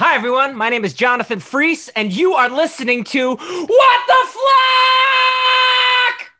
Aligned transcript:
Hi, 0.00 0.14
everyone. 0.14 0.56
My 0.56 0.70
name 0.70 0.86
is 0.86 0.94
Jonathan 0.94 1.40
Freese, 1.40 1.90
and 1.90 2.10
you 2.10 2.32
are 2.32 2.48
listening 2.48 3.04
to 3.04 3.32
What 3.36 3.36
the 4.06 4.26
Flock, 4.28 4.40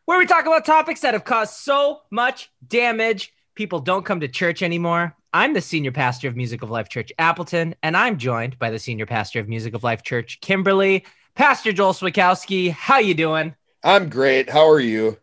where 0.05 0.17
we 0.17 0.25
talk 0.25 0.47
about 0.47 0.65
topics 0.65 1.01
that 1.01 1.13
have 1.13 1.25
caused 1.25 1.53
so 1.53 1.99
much 2.09 2.49
damage. 2.67 3.31
People 3.53 3.79
don't 3.79 4.03
come 4.03 4.19
to 4.21 4.27
church 4.27 4.63
anymore. 4.63 5.15
I'm 5.31 5.53
the 5.53 5.61
senior 5.61 5.91
pastor 5.91 6.27
of 6.27 6.35
Music 6.35 6.63
of 6.63 6.71
Life 6.71 6.89
Church 6.89 7.13
Appleton, 7.19 7.75
and 7.83 7.95
I'm 7.95 8.17
joined 8.17 8.57
by 8.57 8.71
the 8.71 8.79
senior 8.79 9.05
pastor 9.05 9.39
of 9.39 9.47
Music 9.47 9.75
of 9.75 9.83
Life 9.83 10.01
Church 10.01 10.41
Kimberly, 10.41 11.05
Pastor 11.35 11.71
Joel 11.71 11.93
Swikowski. 11.93 12.71
How 12.71 12.97
you 12.97 13.13
doing? 13.13 13.53
I'm 13.83 14.09
great. 14.09 14.49
How 14.49 14.67
are 14.67 14.79
you? 14.79 15.19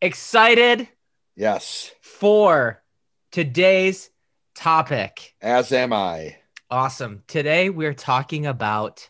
Excited 0.00 0.88
Yes, 1.36 1.92
for 2.00 2.82
today's 3.30 4.08
topic. 4.54 5.34
as 5.42 5.70
am 5.70 5.92
I. 5.92 6.37
Awesome. 6.70 7.22
Today 7.26 7.70
we're 7.70 7.94
talking 7.94 8.44
about 8.44 9.08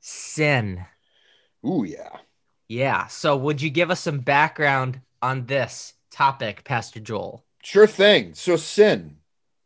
sin. 0.00 0.86
Ooh, 1.66 1.84
yeah. 1.84 2.16
Yeah. 2.68 3.08
So, 3.08 3.36
would 3.36 3.60
you 3.60 3.68
give 3.68 3.90
us 3.90 4.00
some 4.00 4.20
background 4.20 5.00
on 5.20 5.44
this 5.44 5.92
topic, 6.10 6.64
Pastor 6.64 7.00
Joel? 7.00 7.44
Sure 7.62 7.86
thing. 7.86 8.34
So 8.34 8.56
sin, 8.56 9.16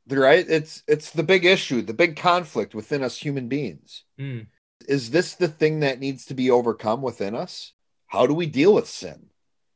right? 0.09 0.45
It's 0.49 0.83
it's 0.89 1.11
the 1.11 1.23
big 1.23 1.45
issue, 1.45 1.83
the 1.83 1.95
big 1.95 2.17
conflict 2.17 2.75
within 2.75 3.05
us 3.05 3.19
human 3.19 3.49
beings. 3.49 4.05
Mm. 4.19 4.47
Is 4.89 5.11
this 5.11 5.35
the 5.35 5.49
thing 5.49 5.81
that 5.81 6.01
needs 6.01 6.25
to 6.27 6.35
be 6.35 6.51
overcome 6.51 7.03
within 7.03 7.37
us? 7.37 7.73
How 8.07 8.27
do 8.27 8.35
we 8.35 8.47
deal 8.47 8.75
with 8.75 8.89
sin? 8.89 9.27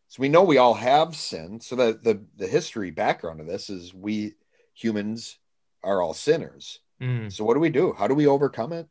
So 0.09 0.21
we 0.21 0.29
know 0.29 0.43
we 0.43 0.59
all 0.59 0.75
have 0.75 1.15
sin. 1.15 1.61
So 1.61 1.77
the 1.77 1.99
the, 2.03 2.25
the 2.37 2.49
history 2.49 2.91
background 2.91 3.41
of 3.41 3.47
this 3.47 3.71
is 3.71 3.95
we 3.95 4.35
humans 4.75 5.39
are 5.85 6.01
all 6.01 6.15
sinners. 6.15 6.81
Mm. 7.03 7.33
So 7.33 7.45
what 7.45 7.55
do 7.55 7.61
we 7.61 7.71
do? 7.71 7.93
How 7.93 8.07
do 8.07 8.15
we 8.15 8.27
overcome 8.27 8.73
it? 8.73 8.89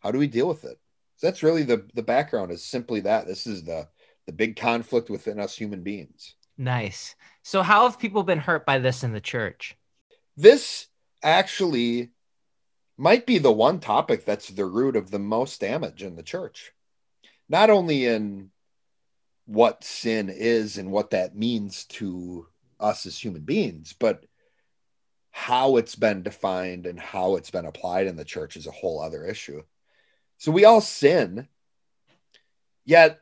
How 0.00 0.10
do 0.10 0.18
we 0.18 0.26
deal 0.26 0.48
with 0.48 0.64
it? 0.64 0.78
So 1.16 1.26
that's 1.26 1.42
really 1.42 1.62
the 1.62 1.86
the 1.94 2.02
background 2.02 2.50
is 2.50 2.64
simply 2.64 3.00
that. 3.00 3.26
This 3.26 3.46
is 3.46 3.64
the 3.64 3.88
the 4.26 4.32
big 4.32 4.56
conflict 4.56 5.10
within 5.10 5.38
us 5.38 5.54
human 5.56 5.82
beings. 5.82 6.34
Nice. 6.56 7.14
So, 7.42 7.62
how 7.62 7.84
have 7.88 7.98
people 7.98 8.22
been 8.22 8.38
hurt 8.38 8.64
by 8.64 8.78
this 8.78 9.04
in 9.04 9.12
the 9.12 9.20
church? 9.20 9.76
This 10.36 10.86
actually 11.22 12.10
might 12.96 13.26
be 13.26 13.38
the 13.38 13.52
one 13.52 13.80
topic 13.80 14.24
that's 14.24 14.48
the 14.48 14.64
root 14.64 14.96
of 14.96 15.10
the 15.10 15.18
most 15.18 15.60
damage 15.60 16.02
in 16.02 16.16
the 16.16 16.22
church. 16.22 16.72
Not 17.48 17.70
only 17.70 18.06
in 18.06 18.50
what 19.46 19.84
sin 19.84 20.28
is 20.30 20.78
and 20.78 20.90
what 20.90 21.10
that 21.10 21.36
means 21.36 21.84
to 21.84 22.46
us 22.78 23.06
as 23.06 23.18
human 23.18 23.42
beings, 23.42 23.94
but 23.98 24.24
how 25.32 25.76
it's 25.78 25.96
been 25.96 26.22
defined 26.22 26.86
and 26.86 27.00
how 27.00 27.36
it's 27.36 27.50
been 27.50 27.64
applied 27.64 28.06
in 28.06 28.16
the 28.16 28.24
church 28.24 28.56
is 28.56 28.66
a 28.66 28.70
whole 28.70 29.00
other 29.00 29.24
issue. 29.24 29.62
So 30.36 30.52
we 30.52 30.64
all 30.64 30.80
sin, 30.80 31.48
yet 32.84 33.20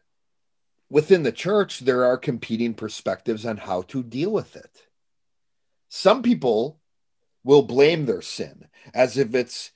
within 0.91 1.23
the 1.23 1.33
church, 1.33 1.81
there 1.81 2.05
are 2.05 2.19
competing 2.19 2.75
perspectives 2.75 3.47
on 3.47 3.57
how 3.57 3.83
to 3.83 4.03
deal 4.03 4.33
with 4.33 4.57
it. 4.57 4.87
Some 5.89 6.23
people 6.23 6.81
will 7.45 7.63
blame 7.63 8.07
their 8.07 8.23
sin 8.23 8.69
as 8.93 9.17
if 9.17 9.35
it's 9.35 9.71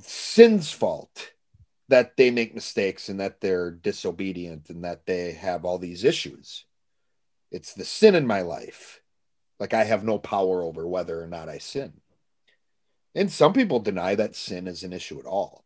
sin's 0.00 0.72
fault 0.72 1.32
that 1.88 2.16
they 2.16 2.30
make 2.30 2.54
mistakes 2.54 3.08
and 3.08 3.20
that 3.20 3.40
they're 3.40 3.70
disobedient 3.70 4.70
and 4.70 4.84
that 4.84 5.06
they 5.06 5.32
have 5.32 5.64
all 5.64 5.78
these 5.78 6.04
issues. 6.04 6.64
It's 7.50 7.74
the 7.74 7.84
sin 7.84 8.14
in 8.14 8.26
my 8.26 8.42
life. 8.42 9.02
Like 9.60 9.74
I 9.74 9.84
have 9.84 10.02
no 10.02 10.18
power 10.18 10.62
over 10.62 10.88
whether 10.88 11.22
or 11.22 11.26
not 11.26 11.50
I 11.50 11.58
sin. 11.58 11.92
And 13.14 13.30
some 13.30 13.52
people 13.52 13.78
deny 13.78 14.14
that 14.14 14.34
sin 14.34 14.66
is 14.66 14.82
an 14.82 14.92
issue 14.92 15.20
at 15.20 15.26
all. 15.26 15.64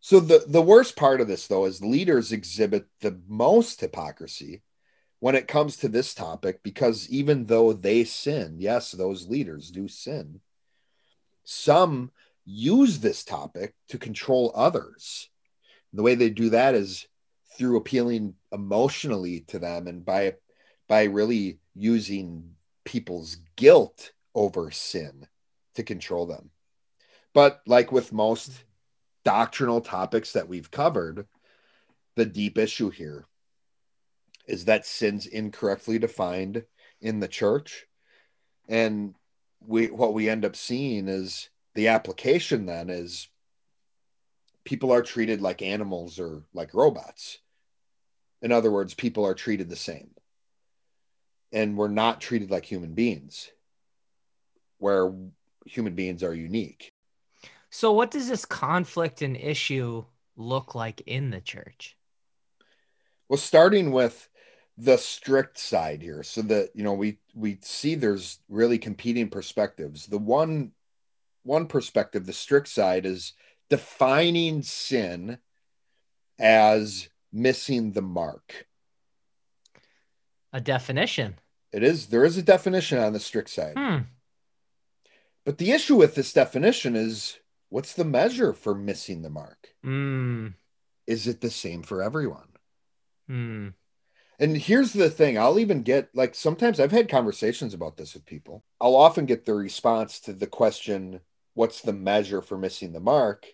So 0.00 0.20
the, 0.20 0.44
the 0.46 0.60
worst 0.60 0.96
part 0.96 1.20
of 1.20 1.28
this 1.28 1.46
though 1.46 1.64
is 1.64 1.82
leaders 1.82 2.32
exhibit 2.32 2.86
the 3.00 3.18
most 3.26 3.80
hypocrisy 3.80 4.62
when 5.20 5.34
it 5.34 5.48
comes 5.48 5.78
to 5.78 5.88
this 5.88 6.12
topic 6.12 6.62
because 6.62 7.08
even 7.08 7.46
though 7.46 7.72
they 7.72 8.04
sin, 8.04 8.56
yes, 8.58 8.90
those 8.90 9.28
leaders 9.28 9.70
do 9.70 9.88
sin, 9.88 10.40
some 11.44 12.10
use 12.44 12.98
this 12.98 13.24
topic 13.24 13.74
to 13.88 13.98
control 13.98 14.52
others. 14.54 15.30
The 15.92 16.02
way 16.02 16.16
they 16.16 16.30
do 16.30 16.50
that 16.50 16.74
is 16.74 17.06
through 17.56 17.76
appealing 17.76 18.34
emotionally 18.52 19.40
to 19.48 19.58
them 19.58 19.86
and 19.86 20.04
by 20.04 20.34
by 20.88 21.04
really 21.04 21.60
using 21.74 22.53
people's 22.84 23.38
guilt 23.56 24.12
over 24.34 24.70
sin 24.70 25.26
to 25.74 25.82
control 25.82 26.26
them. 26.26 26.50
But 27.32 27.60
like 27.66 27.90
with 27.90 28.12
most 28.12 28.64
doctrinal 29.24 29.80
topics 29.80 30.32
that 30.32 30.48
we've 30.48 30.70
covered, 30.70 31.26
the 32.16 32.26
deep 32.26 32.58
issue 32.58 32.90
here 32.90 33.26
is 34.46 34.66
that 34.66 34.86
sin's 34.86 35.26
incorrectly 35.26 35.98
defined 35.98 36.64
in 37.00 37.20
the 37.20 37.28
church. 37.28 37.86
And 38.68 39.14
we 39.66 39.86
what 39.86 40.14
we 40.14 40.28
end 40.28 40.44
up 40.44 40.56
seeing 40.56 41.08
is 41.08 41.48
the 41.74 41.88
application 41.88 42.66
then 42.66 42.90
is 42.90 43.28
people 44.64 44.92
are 44.92 45.02
treated 45.02 45.40
like 45.40 45.62
animals 45.62 46.18
or 46.18 46.44
like 46.52 46.74
robots. 46.74 47.38
In 48.42 48.52
other 48.52 48.70
words, 48.70 48.94
people 48.94 49.24
are 49.24 49.34
treated 49.34 49.70
the 49.70 49.76
same. 49.76 50.13
And 51.52 51.76
we're 51.76 51.88
not 51.88 52.20
treated 52.20 52.50
like 52.50 52.64
human 52.64 52.94
beings, 52.94 53.50
where 54.78 55.12
human 55.66 55.94
beings 55.94 56.22
are 56.22 56.34
unique. 56.34 56.92
So, 57.70 57.92
what 57.92 58.10
does 58.10 58.28
this 58.28 58.44
conflict 58.44 59.22
and 59.22 59.36
issue 59.36 60.04
look 60.36 60.74
like 60.74 61.02
in 61.06 61.30
the 61.30 61.40
church? 61.40 61.96
Well, 63.28 63.38
starting 63.38 63.92
with 63.92 64.28
the 64.76 64.96
strict 64.96 65.58
side 65.58 66.02
here, 66.02 66.22
so 66.22 66.42
that 66.42 66.70
you 66.74 66.82
know 66.82 66.92
we 66.92 67.18
we 67.34 67.58
see 67.62 67.94
there's 67.94 68.38
really 68.48 68.78
competing 68.78 69.28
perspectives. 69.28 70.06
The 70.06 70.18
one 70.18 70.72
one 71.44 71.66
perspective, 71.66 72.26
the 72.26 72.32
strict 72.32 72.68
side, 72.68 73.06
is 73.06 73.32
defining 73.70 74.62
sin 74.62 75.38
as 76.38 77.08
missing 77.32 77.92
the 77.92 78.02
mark. 78.02 78.66
A 80.54 80.60
definition. 80.60 81.34
It 81.72 81.82
is 81.82 82.06
there 82.06 82.24
is 82.24 82.36
a 82.36 82.42
definition 82.42 82.98
on 82.98 83.12
the 83.12 83.18
strict 83.18 83.50
side. 83.50 83.74
Hmm. 83.76 83.98
But 85.44 85.58
the 85.58 85.72
issue 85.72 85.96
with 85.96 86.14
this 86.14 86.32
definition 86.32 86.94
is 86.94 87.38
what's 87.70 87.92
the 87.92 88.04
measure 88.04 88.52
for 88.52 88.72
missing 88.72 89.22
the 89.22 89.30
mark? 89.30 89.74
Mm. 89.84 90.54
Is 91.08 91.26
it 91.26 91.40
the 91.40 91.50
same 91.50 91.82
for 91.82 92.00
everyone? 92.02 92.48
Hmm. 93.28 93.68
And 94.38 94.56
here's 94.56 94.92
the 94.92 95.10
thing 95.10 95.36
I'll 95.36 95.58
even 95.58 95.82
get 95.82 96.08
like 96.14 96.36
sometimes 96.36 96.78
I've 96.78 96.92
had 96.92 97.08
conversations 97.08 97.74
about 97.74 97.96
this 97.96 98.14
with 98.14 98.24
people. 98.24 98.64
I'll 98.80 98.94
often 98.94 99.26
get 99.26 99.44
the 99.44 99.54
response 99.54 100.20
to 100.20 100.32
the 100.32 100.46
question, 100.46 101.20
What's 101.54 101.80
the 101.80 101.92
measure 101.92 102.40
for 102.40 102.56
missing 102.56 102.92
the 102.92 103.00
mark? 103.00 103.46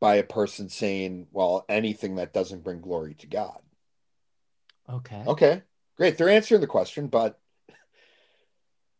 by 0.00 0.16
a 0.16 0.24
person 0.24 0.68
saying, 0.68 1.28
Well, 1.30 1.64
anything 1.68 2.16
that 2.16 2.32
doesn't 2.32 2.64
bring 2.64 2.80
glory 2.80 3.14
to 3.14 3.26
God. 3.26 3.60
Okay. 4.88 5.22
Okay, 5.26 5.62
great. 5.96 6.18
They're 6.18 6.28
answering 6.28 6.60
the 6.60 6.66
question, 6.66 7.06
but 7.06 7.38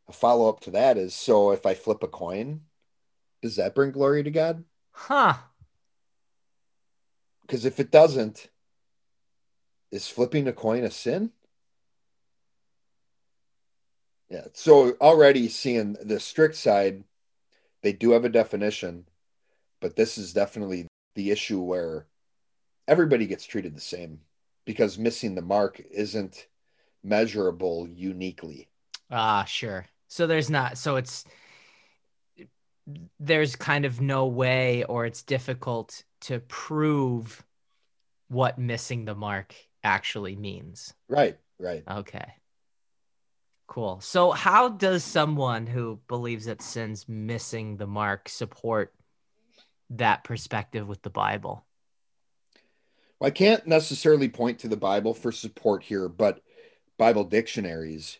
a 0.09 0.12
follow 0.12 0.48
up 0.48 0.60
to 0.60 0.70
that 0.72 0.97
is 0.97 1.15
so 1.15 1.50
if 1.50 1.66
I 1.66 1.75
flip 1.75 2.03
a 2.03 2.09
coin, 2.09 2.62
does 3.41 3.56
that 3.56 3.75
bring 3.75 3.91
glory 3.91 4.22
to 4.22 4.31
God? 4.31 4.65
Huh. 4.93 5.34
Because 7.43 7.65
if 7.65 7.81
it 7.81 7.91
doesn't, 7.91 8.48
is 9.91 10.09
flipping 10.09 10.48
a 10.48 10.53
coin 10.53 10.84
a 10.84 10.91
sin? 10.91 11.31
Yeah. 14.31 14.47
So 14.54 14.97
already 15.00 15.49
seeing 15.49 15.97
the 16.03 16.19
strict 16.19 16.56
side, 16.56 17.04
they 17.82 17.93
do 17.93 18.12
have 18.12 18.25
a 18.25 18.31
definition, 18.31 19.06
but 19.81 19.96
this 19.96 20.17
is 20.17 20.32
definitely 20.32 20.87
the 21.14 21.31
issue 21.31 21.61
where 21.61 22.06
everybody 22.88 23.26
gets 23.26 23.44
treated 23.44 23.76
the 23.76 23.81
same 23.81 24.20
because 24.64 24.99
missing 24.99 25.35
the 25.35 25.43
mark 25.43 25.81
isn't 25.91 26.47
measurable 27.03 27.88
uniquely. 27.88 28.69
Ah, 29.11 29.44
sure. 29.44 29.87
So 30.09 30.26
there's 30.26 30.50
not. 30.50 30.79
So 30.79 30.97
it's 30.97 31.25
there's 33.20 33.56
kind 33.56 33.85
of 33.85 34.00
no 34.00 34.26
way, 34.26 34.85
or 34.85 35.06
it's 35.06 35.23
difficult 35.23 36.03
to 36.23 36.41
prove 36.41 37.44
what 38.29 38.59
missing 38.59 39.05
the 39.05 39.14
mark 39.14 39.55
actually 39.85 40.37
means. 40.37 40.94
Right, 41.08 41.38
right. 41.58 41.85
Okay. 41.88 42.35
Cool. 43.67 44.00
So, 44.00 44.32
how 44.32 44.69
does 44.69 45.03
someone 45.05 45.67
who 45.67 46.00
believes 46.08 46.44
that 46.47 46.61
sin's 46.61 47.08
missing 47.08 47.76
the 47.76 47.87
mark 47.87 48.29
support 48.29 48.93
that 49.91 50.25
perspective 50.25 50.87
with 50.87 51.03
the 51.03 51.11
Bible? 51.11 51.65
Well, 53.22 53.28
I 53.28 53.30
can't 53.30 53.69
necessarily 53.69 54.28
point 54.28 54.58
to 54.58 54.69
the 54.69 54.76
Bible 54.76 55.14
for 55.14 55.30
support 55.30 55.84
here, 55.84 56.08
but 56.08 56.42
Bible 56.98 57.22
dictionaries 57.22 58.19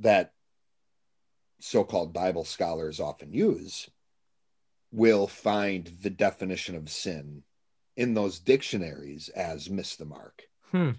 that 0.00 0.32
so 1.60 1.84
called 1.84 2.12
Bible 2.12 2.44
scholars 2.44 2.98
often 2.98 3.32
use 3.32 3.88
will 4.90 5.28
find 5.28 5.96
the 6.02 6.10
definition 6.10 6.74
of 6.74 6.90
sin 6.90 7.44
in 7.96 8.14
those 8.14 8.40
dictionaries 8.40 9.28
as 9.28 9.70
miss 9.70 9.94
the 9.94 10.06
mark. 10.06 10.42
Hmm. 10.72 10.90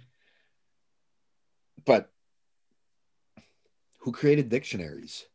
But 1.83 2.13
who 3.99 4.13
created 4.13 4.47
dictionaries? 4.47 5.25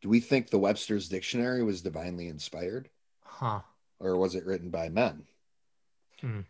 Do 0.00 0.08
we 0.08 0.20
think 0.20 0.50
the 0.50 0.60
Webster's 0.60 1.08
dictionary 1.08 1.64
was 1.64 1.82
divinely 1.82 2.28
inspired 2.28 2.88
Huh. 3.24 3.62
or 3.98 4.16
was 4.16 4.36
it 4.36 4.46
written 4.46 4.70
by 4.70 4.88
men? 4.88 5.26
Hmm. 6.20 6.40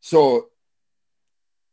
So, 0.00 0.48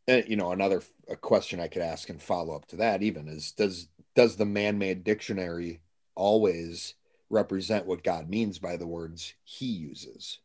uh, 0.09 0.21
you 0.27 0.35
know, 0.35 0.51
another 0.51 0.81
a 1.07 1.15
question 1.15 1.59
I 1.59 1.67
could 1.67 1.81
ask 1.81 2.09
and 2.09 2.21
follow 2.21 2.55
up 2.55 2.65
to 2.67 2.77
that 2.77 3.03
even 3.03 3.27
is 3.27 3.51
does 3.51 3.87
does 4.15 4.35
the 4.35 4.45
man-made 4.45 5.03
dictionary 5.03 5.81
always 6.15 6.95
represent 7.29 7.85
what 7.85 8.03
God 8.03 8.29
means 8.29 8.59
by 8.59 8.77
the 8.77 8.87
words 8.87 9.33
he 9.43 9.67
uses? 9.67 10.39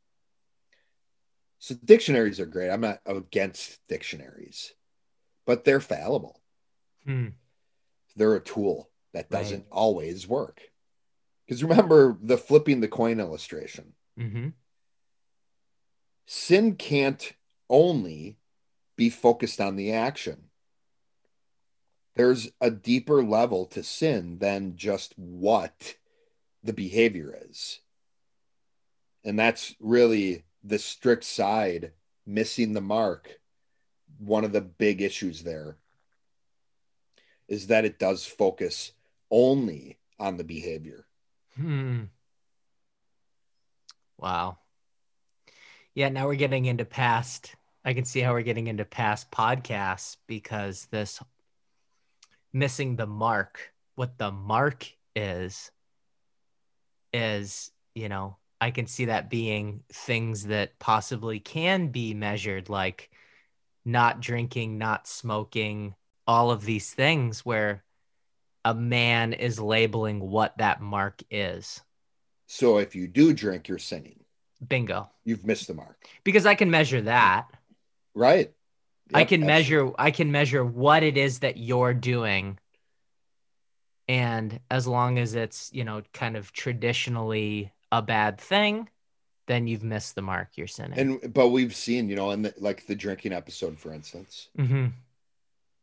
So 1.58 1.74
dictionaries 1.84 2.40
are 2.40 2.46
great. 2.46 2.70
I'm 2.70 2.80
not 2.80 3.00
against 3.06 3.78
dictionaries, 3.86 4.72
but 5.46 5.64
they're 5.64 5.80
fallible. 5.80 6.40
Hmm. 7.04 7.28
They're 8.16 8.34
a 8.34 8.40
tool 8.40 8.90
that 9.12 9.30
doesn't 9.30 9.66
always 9.70 10.26
work. 10.26 10.60
Because 11.46 11.62
remember 11.62 12.16
the 12.22 12.38
flipping 12.38 12.80
the 12.80 12.88
coin 12.88 13.20
illustration. 13.20 13.92
Mm-hmm. 14.18 14.48
Sin 16.32 16.76
can't 16.76 17.32
only 17.68 18.36
be 18.94 19.10
focused 19.10 19.60
on 19.60 19.74
the 19.74 19.90
action. 19.90 20.44
There's 22.14 22.52
a 22.60 22.70
deeper 22.70 23.20
level 23.24 23.66
to 23.66 23.82
sin 23.82 24.38
than 24.38 24.76
just 24.76 25.12
what 25.18 25.96
the 26.62 26.72
behavior 26.72 27.36
is. 27.48 27.80
And 29.24 29.36
that's 29.36 29.74
really 29.80 30.44
the 30.62 30.78
strict 30.78 31.24
side, 31.24 31.90
missing 32.24 32.74
the 32.74 32.80
mark. 32.80 33.40
One 34.18 34.44
of 34.44 34.52
the 34.52 34.60
big 34.60 35.02
issues 35.02 35.42
there 35.42 35.78
is 37.48 37.66
that 37.66 37.84
it 37.84 37.98
does 37.98 38.24
focus 38.24 38.92
only 39.32 39.98
on 40.20 40.36
the 40.36 40.44
behavior. 40.44 41.06
Hmm. 41.56 42.04
Wow. 44.16 44.59
Yeah, 45.94 46.08
now 46.08 46.26
we're 46.26 46.36
getting 46.36 46.66
into 46.66 46.84
past. 46.84 47.54
I 47.84 47.94
can 47.94 48.04
see 48.04 48.20
how 48.20 48.32
we're 48.32 48.42
getting 48.42 48.66
into 48.66 48.84
past 48.84 49.30
podcasts 49.30 50.16
because 50.26 50.86
this 50.90 51.20
missing 52.52 52.96
the 52.96 53.06
mark, 53.06 53.72
what 53.94 54.18
the 54.18 54.30
mark 54.30 54.86
is, 55.16 55.70
is, 57.12 57.70
you 57.94 58.08
know, 58.08 58.36
I 58.60 58.70
can 58.70 58.86
see 58.86 59.06
that 59.06 59.30
being 59.30 59.82
things 59.90 60.46
that 60.46 60.78
possibly 60.78 61.40
can 61.40 61.88
be 61.88 62.14
measured, 62.14 62.68
like 62.68 63.10
not 63.84 64.20
drinking, 64.20 64.78
not 64.78 65.08
smoking, 65.08 65.94
all 66.26 66.50
of 66.50 66.64
these 66.64 66.92
things 66.92 67.44
where 67.44 67.82
a 68.64 68.74
man 68.74 69.32
is 69.32 69.58
labeling 69.58 70.20
what 70.20 70.58
that 70.58 70.80
mark 70.80 71.22
is. 71.30 71.80
So 72.46 72.78
if 72.78 72.94
you 72.94 73.08
do 73.08 73.32
drink, 73.32 73.68
you're 73.68 73.78
sinning. 73.78 74.19
Bingo. 74.66 75.08
You've 75.24 75.44
missed 75.44 75.66
the 75.66 75.74
mark. 75.74 76.06
Because 76.24 76.46
I 76.46 76.54
can 76.54 76.70
measure 76.70 77.00
that. 77.02 77.46
Right. 78.14 78.52
I 79.12 79.24
can 79.24 79.42
absolutely. 79.42 79.46
measure 79.46 79.92
I 79.98 80.10
can 80.10 80.32
measure 80.32 80.64
what 80.64 81.02
it 81.02 81.16
is 81.16 81.40
that 81.40 81.56
you're 81.56 81.94
doing. 81.94 82.58
And 84.08 84.60
as 84.70 84.86
long 84.86 85.18
as 85.18 85.34
it's, 85.34 85.70
you 85.72 85.84
know, 85.84 86.02
kind 86.12 86.36
of 86.36 86.52
traditionally 86.52 87.72
a 87.92 88.02
bad 88.02 88.40
thing, 88.40 88.88
then 89.46 89.66
you've 89.66 89.82
missed 89.84 90.14
the 90.14 90.22
mark. 90.22 90.50
You're 90.54 90.66
sinning. 90.66 90.98
And 90.98 91.34
but 91.34 91.48
we've 91.48 91.74
seen, 91.74 92.08
you 92.08 92.16
know, 92.16 92.30
in 92.30 92.42
the, 92.42 92.54
like 92.58 92.86
the 92.86 92.94
drinking 92.94 93.32
episode, 93.32 93.78
for 93.78 93.92
instance, 93.92 94.48
hmm 94.56 94.86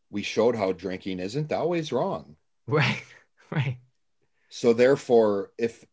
we 0.09 0.21
showed 0.21 0.56
how 0.56 0.71
drinking 0.71 1.19
isn't 1.19 1.51
always 1.51 1.91
wrong. 1.91 2.35
Right. 2.68 3.03
Right. 3.50 3.77
So 4.50 4.74
therefore, 4.74 5.51
if 5.57 5.85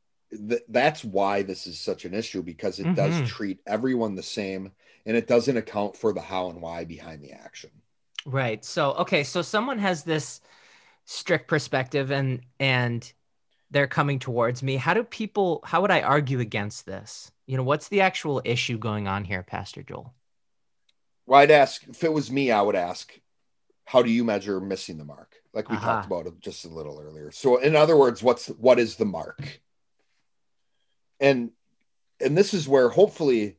th- 0.49 0.63
that's 0.69 1.05
why 1.05 1.43
this 1.43 1.67
is 1.67 1.79
such 1.81 2.05
an 2.05 2.15
issue 2.15 2.43
because 2.43 2.79
it 2.79 2.87
Mhm. 2.87 2.95
does 2.95 3.21
treat 3.23 3.61
everyone 3.67 4.15
the 4.15 4.23
same 4.23 4.73
and 5.07 5.17
it 5.17 5.27
doesn't 5.27 5.57
account 5.57 5.97
for 5.97 6.13
the 6.13 6.21
how 6.23 6.51
and 6.51 6.61
why 6.63 6.85
behind 6.85 7.23
the 7.23 7.33
action. 7.33 7.71
Right. 8.27 8.65
So 8.65 8.93
okay, 8.95 9.23
so 9.25 9.43
someone 9.43 9.79
has 9.79 10.05
this 10.05 10.41
strict 11.05 11.49
perspective 11.49 12.11
and 12.11 12.43
and 12.59 13.13
they're 13.71 13.87
coming 13.87 14.19
towards 14.19 14.63
me. 14.63 14.77
How 14.77 14.95
do 14.95 15.05
people 15.05 15.61
how 15.65 15.83
would 15.83 15.91
I 15.91 16.03
argue 16.03 16.41
against 16.41 16.87
this? 16.87 17.33
You 17.47 17.57
know, 17.57 17.63
what's 17.65 17.89
the 17.89 18.01
actual 18.01 18.41
issue 18.45 18.79
going 18.79 19.09
on 19.09 19.25
here, 19.25 19.43
Pastor 19.43 19.83
Joel? 19.83 20.15
Well, 21.27 21.41
I'd 21.41 21.51
ask 21.51 21.87
if 21.89 22.05
it 22.05 22.13
was 22.13 22.31
me, 22.31 22.51
I 22.51 22.63
would 22.63 22.77
ask, 22.77 23.19
how 23.87 24.03
do 24.03 24.11
you 24.11 24.25
measure 24.25 24.61
missing 24.61 24.99
the 24.99 25.05
mark? 25.05 25.37
Like 25.53 25.71
we 25.71 25.77
Aha. 25.77 25.87
talked 25.87 26.07
about 26.07 26.27
it 26.27 26.41
just 26.41 26.65
a 26.65 26.69
little 26.69 27.01
earlier. 27.01 27.31
So, 27.31 27.57
in 27.59 27.77
other 27.77 27.97
words, 27.97 28.23
what's 28.23 28.49
what 28.49 28.79
is 28.79 28.97
the 28.97 29.05
mark? 29.07 29.61
And 31.21 31.51
and 32.21 32.37
this 32.37 32.55
is 32.55 32.69
where 32.69 32.89
hopefully 32.89 33.59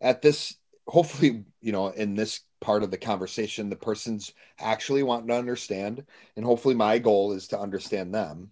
at 0.00 0.22
this 0.22 0.56
hopefully 0.86 1.44
you 1.60 1.72
know 1.72 1.88
in 1.88 2.14
this 2.14 2.40
part 2.60 2.82
of 2.82 2.90
the 2.90 2.98
conversation 2.98 3.70
the 3.70 3.76
person's 3.76 4.32
actually 4.58 5.02
wanting 5.02 5.28
to 5.28 5.34
understand 5.34 6.04
and 6.36 6.44
hopefully 6.44 6.74
my 6.74 6.98
goal 6.98 7.32
is 7.32 7.48
to 7.48 7.58
understand 7.58 8.14
them. 8.14 8.50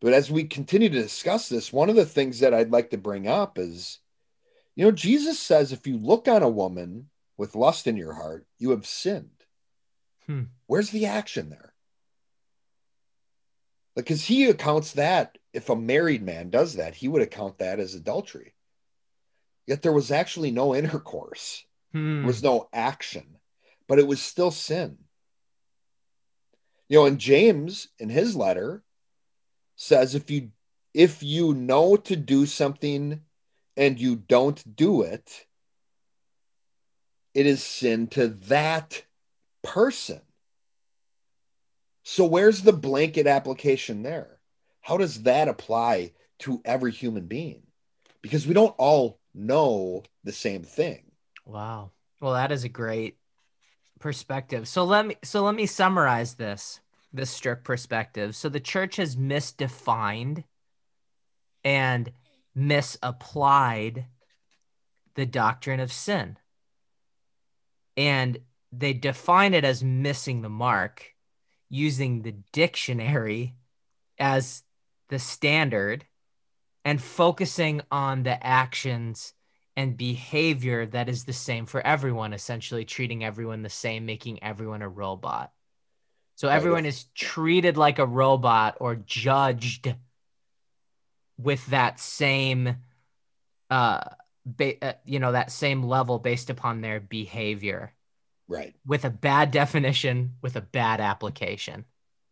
But 0.00 0.12
as 0.12 0.30
we 0.30 0.44
continue 0.44 0.88
to 0.88 1.02
discuss 1.02 1.48
this 1.48 1.72
one 1.72 1.88
of 1.88 1.96
the 1.96 2.04
things 2.04 2.40
that 2.40 2.54
i'd 2.54 2.70
like 2.70 2.90
to 2.90 2.98
bring 2.98 3.26
up 3.26 3.58
is 3.58 3.98
you 4.74 4.84
know 4.84 4.92
jesus 4.92 5.38
says 5.38 5.72
if 5.72 5.86
you 5.86 5.96
look 5.96 6.28
on 6.28 6.42
a 6.42 6.48
woman 6.48 7.08
with 7.38 7.54
lust 7.56 7.86
in 7.86 7.96
your 7.96 8.12
heart 8.12 8.46
you 8.58 8.70
have 8.70 8.86
sinned. 8.86 9.30
Hmm. 10.26 10.42
where's 10.66 10.90
the 10.90 11.06
action 11.06 11.50
there? 11.50 11.72
Because 13.94 14.24
he 14.24 14.44
accounts 14.46 14.92
that 14.92 15.38
if 15.56 15.68
a 15.68 15.76
married 15.76 16.22
man 16.22 16.50
does 16.50 16.74
that 16.74 16.94
he 16.94 17.08
would 17.08 17.22
account 17.22 17.58
that 17.58 17.80
as 17.80 17.94
adultery 17.94 18.54
yet 19.66 19.82
there 19.82 19.92
was 19.92 20.10
actually 20.10 20.50
no 20.50 20.74
intercourse 20.74 21.64
Hmm. 21.96 22.18
there 22.18 22.26
was 22.26 22.42
no 22.42 22.68
action, 22.74 23.38
but 23.88 23.98
it 23.98 24.06
was 24.06 24.20
still 24.20 24.50
sin. 24.50 24.98
You 26.88 26.98
know, 26.98 27.06
and 27.06 27.18
James 27.18 27.88
in 27.98 28.10
his 28.10 28.36
letter 28.36 28.84
says 29.76 30.14
if 30.14 30.30
you 30.30 30.50
if 30.92 31.22
you 31.22 31.54
know 31.54 31.96
to 31.96 32.16
do 32.16 32.44
something 32.44 33.22
and 33.78 33.98
you 33.98 34.16
don't 34.16 34.76
do 34.76 35.02
it, 35.02 35.46
it 37.34 37.46
is 37.46 37.62
sin 37.62 38.08
to 38.08 38.28
that 38.28 39.02
person. 39.62 40.20
So 42.02 42.26
where's 42.26 42.62
the 42.62 42.72
blanket 42.72 43.26
application 43.26 44.02
there? 44.02 44.35
How 44.86 44.96
does 44.96 45.24
that 45.24 45.48
apply 45.48 46.12
to 46.38 46.62
every 46.64 46.92
human 46.92 47.26
being? 47.26 47.64
Because 48.22 48.46
we 48.46 48.54
don't 48.54 48.74
all 48.78 49.18
know 49.34 50.04
the 50.22 50.30
same 50.30 50.62
thing. 50.62 51.10
Wow. 51.44 51.90
Well, 52.20 52.34
that 52.34 52.52
is 52.52 52.62
a 52.62 52.68
great 52.68 53.18
perspective. 53.98 54.68
So 54.68 54.84
let 54.84 55.04
me 55.04 55.16
so 55.24 55.42
let 55.42 55.56
me 55.56 55.66
summarize 55.66 56.34
this 56.34 56.78
this 57.12 57.30
strict 57.30 57.64
perspective. 57.64 58.36
So 58.36 58.48
the 58.48 58.60
church 58.60 58.94
has 58.94 59.16
misdefined 59.16 60.44
and 61.64 62.12
misapplied 62.54 64.06
the 65.16 65.26
doctrine 65.26 65.80
of 65.80 65.92
sin. 65.92 66.36
And 67.96 68.38
they 68.70 68.92
define 68.92 69.52
it 69.52 69.64
as 69.64 69.82
missing 69.82 70.42
the 70.42 70.48
mark 70.48 71.12
using 71.68 72.22
the 72.22 72.36
dictionary 72.52 73.56
as 74.16 74.62
the 75.08 75.18
standard 75.18 76.06
and 76.84 77.00
focusing 77.00 77.80
on 77.90 78.22
the 78.22 78.44
actions 78.46 79.32
and 79.76 79.96
behavior 79.96 80.86
that 80.86 81.08
is 81.08 81.24
the 81.24 81.32
same 81.32 81.66
for 81.66 81.84
everyone, 81.86 82.32
essentially 82.32 82.84
treating 82.84 83.24
everyone 83.24 83.62
the 83.62 83.68
same, 83.68 84.06
making 84.06 84.42
everyone 84.42 84.82
a 84.82 84.88
robot. 84.88 85.52
So 86.36 86.48
everyone 86.48 86.86
is 86.86 87.04
treated 87.14 87.76
like 87.76 87.98
a 87.98 88.06
robot 88.06 88.76
or 88.80 88.94
judged 88.94 89.94
with 91.38 91.64
that 91.66 91.98
same 92.00 92.76
uh, 93.70 94.00
ba- 94.44 94.84
uh 94.84 94.92
you 95.04 95.18
know 95.18 95.32
that 95.32 95.50
same 95.50 95.82
level 95.82 96.18
based 96.18 96.50
upon 96.50 96.80
their 96.80 97.00
behavior 97.00 97.92
Right. 98.48 98.74
with 98.86 99.04
a 99.04 99.10
bad 99.10 99.50
definition 99.50 100.34
with 100.40 100.56
a 100.56 100.60
bad 100.60 101.00
application 101.00 101.84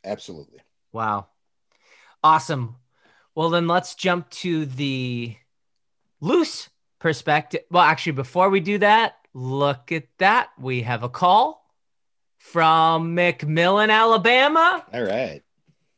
Absolutely. 0.04 0.61
Wow. 0.93 1.28
Awesome. 2.25 2.76
Well, 3.35 3.50
then 3.50 3.69
let's 3.69 3.95
jump 3.95 4.31
to 4.31 4.64
the 4.64 5.37
loose 6.23 6.71
perspective. 6.99 7.61
Well, 7.71 7.83
actually, 7.83 8.12
before 8.12 8.49
we 8.49 8.61
do 8.61 8.78
that, 8.78 9.16
look 9.35 9.93
at 9.93 10.04
that. 10.16 10.49
We 10.59 10.81
have 10.83 11.02
a 11.02 11.11
call 11.11 11.71
from 12.38 13.14
McMillan, 13.14 13.90
Alabama. 13.90 14.83
All 14.90 15.02
right. 15.02 15.43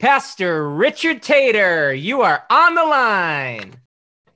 Pastor 0.01 0.69
Richard 0.69 1.23
Tater, 1.23 1.95
you 1.95 2.23
are 2.23 2.43
on 2.51 2.75
the 2.75 2.85
line. 2.85 3.81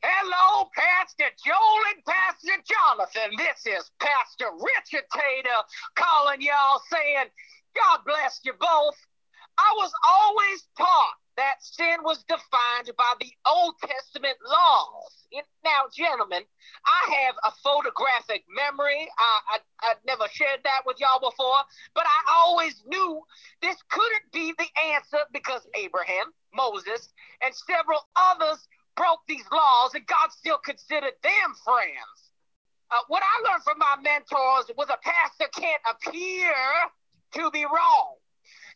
Hello, 0.00 0.70
Pastor 0.72 1.34
Joel 1.44 1.82
and 1.92 2.04
Pastor 2.04 2.62
Jonathan. 2.64 3.36
This 3.36 3.66
is 3.66 3.90
Pastor 3.98 4.52
Richard 4.54 5.06
Tater 5.12 5.58
calling 5.96 6.40
y'all 6.40 6.80
saying, 6.88 7.26
God 7.74 7.98
bless 8.06 8.38
you 8.44 8.52
both. 8.52 8.96
I 9.58 9.74
was 9.76 9.92
always 10.08 10.68
taught 10.78 11.14
that 11.40 11.64
sin 11.64 12.04
was 12.04 12.22
defined 12.28 12.92
by 12.98 13.14
the 13.18 13.32
Old 13.48 13.74
Testament 13.80 14.36
laws. 14.44 15.24
Now, 15.64 15.88
gentlemen, 15.88 16.42
I 16.84 17.14
have 17.24 17.34
a 17.48 17.52
photographic 17.64 18.44
memory. 18.52 19.08
I, 19.18 19.56
I, 19.56 19.58
I 19.80 19.94
never 20.04 20.28
shared 20.30 20.60
that 20.64 20.82
with 20.84 21.00
y'all 21.00 21.20
before, 21.20 21.64
but 21.94 22.04
I 22.04 22.44
always 22.44 22.82
knew 22.86 23.22
this 23.62 23.76
couldn't 23.88 24.28
be 24.32 24.52
the 24.58 24.68
answer 24.92 25.24
because 25.32 25.66
Abraham, 25.74 26.28
Moses, 26.54 27.08
and 27.42 27.54
several 27.54 28.04
others 28.16 28.68
broke 28.96 29.20
these 29.26 29.48
laws, 29.50 29.94
and 29.94 30.06
God 30.06 30.32
still 30.32 30.58
considered 30.58 31.16
them 31.22 31.54
friends. 31.64 32.20
Uh, 32.90 33.00
what 33.08 33.22
I 33.22 33.48
learned 33.48 33.64
from 33.64 33.78
my 33.78 33.96
mentors 34.02 34.68
was 34.76 34.90
a 34.90 34.98
pastor 35.00 35.48
can't 35.56 35.80
appear 35.88 36.52
to 37.32 37.50
be 37.50 37.64
wrong. 37.64 38.19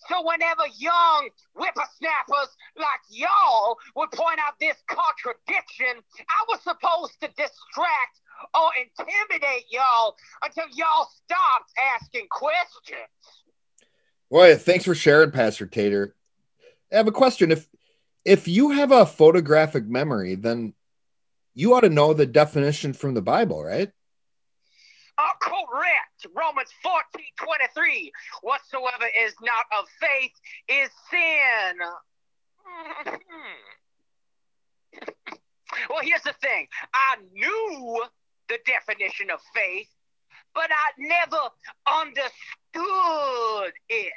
So 0.09 0.23
whenever 0.23 0.63
young 0.77 1.29
whippersnappers 1.55 2.57
like 2.77 3.01
y'all 3.09 3.79
would 3.97 4.11
point 4.13 4.39
out 4.47 4.55
this 4.61 4.77
contradiction, 4.87 6.03
I 6.21 6.45
was 6.49 6.61
supposed 6.63 7.21
to 7.21 7.29
distract 7.29 8.21
or 8.55 8.71
intimidate 8.77 9.65
y'all 9.71 10.17
until 10.45 10.65
y'all 10.75 11.09
stopped 11.25 11.73
asking 11.95 12.27
questions. 12.31 13.09
Well, 14.31 14.57
thanks 14.59 14.85
for 14.85 14.95
sharing, 14.95 15.31
Pastor 15.31 15.67
Tater. 15.67 16.15
I 16.93 16.97
have 16.97 17.09
a 17.09 17.13
question. 17.13 17.51
If 17.51 17.69
if 18.25 18.49
you 18.49 18.71
have 18.71 18.91
a 18.91 19.07
photographic 19.07 19.87
memory, 19.87 20.35
then 20.35 20.75
you 21.55 21.75
ought 21.75 21.81
to 21.81 21.91
know 21.91 22.15
the 22.15 22.27
definition 22.27 22.93
from 22.95 23.15
the 23.15 23.23
Bible, 23.23 23.63
right? 23.63 23.91
Uh, 25.17 25.31
correct. 25.41 26.27
Romans 26.35 26.71
14 26.83 27.25
23. 27.37 28.13
Whatsoever 28.43 29.07
is 29.25 29.35
not 29.41 29.67
of 29.79 29.87
faith 30.01 30.33
is 30.69 30.91
sin. 31.11 31.79
well, 35.89 36.03
here's 36.03 36.23
the 36.23 36.35
thing 36.41 36.67
I 36.93 37.17
knew 37.33 38.03
the 38.49 38.59
definition 38.67 39.31
of 39.31 39.41
faith, 39.55 39.89
but 40.55 40.71
I 40.71 40.91
never 40.99 41.51
understood 41.87 43.73
it 43.89 44.13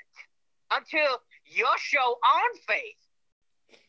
until 0.72 1.22
your 1.46 1.78
show 1.78 2.00
on 2.00 2.58
faith. 2.68 2.98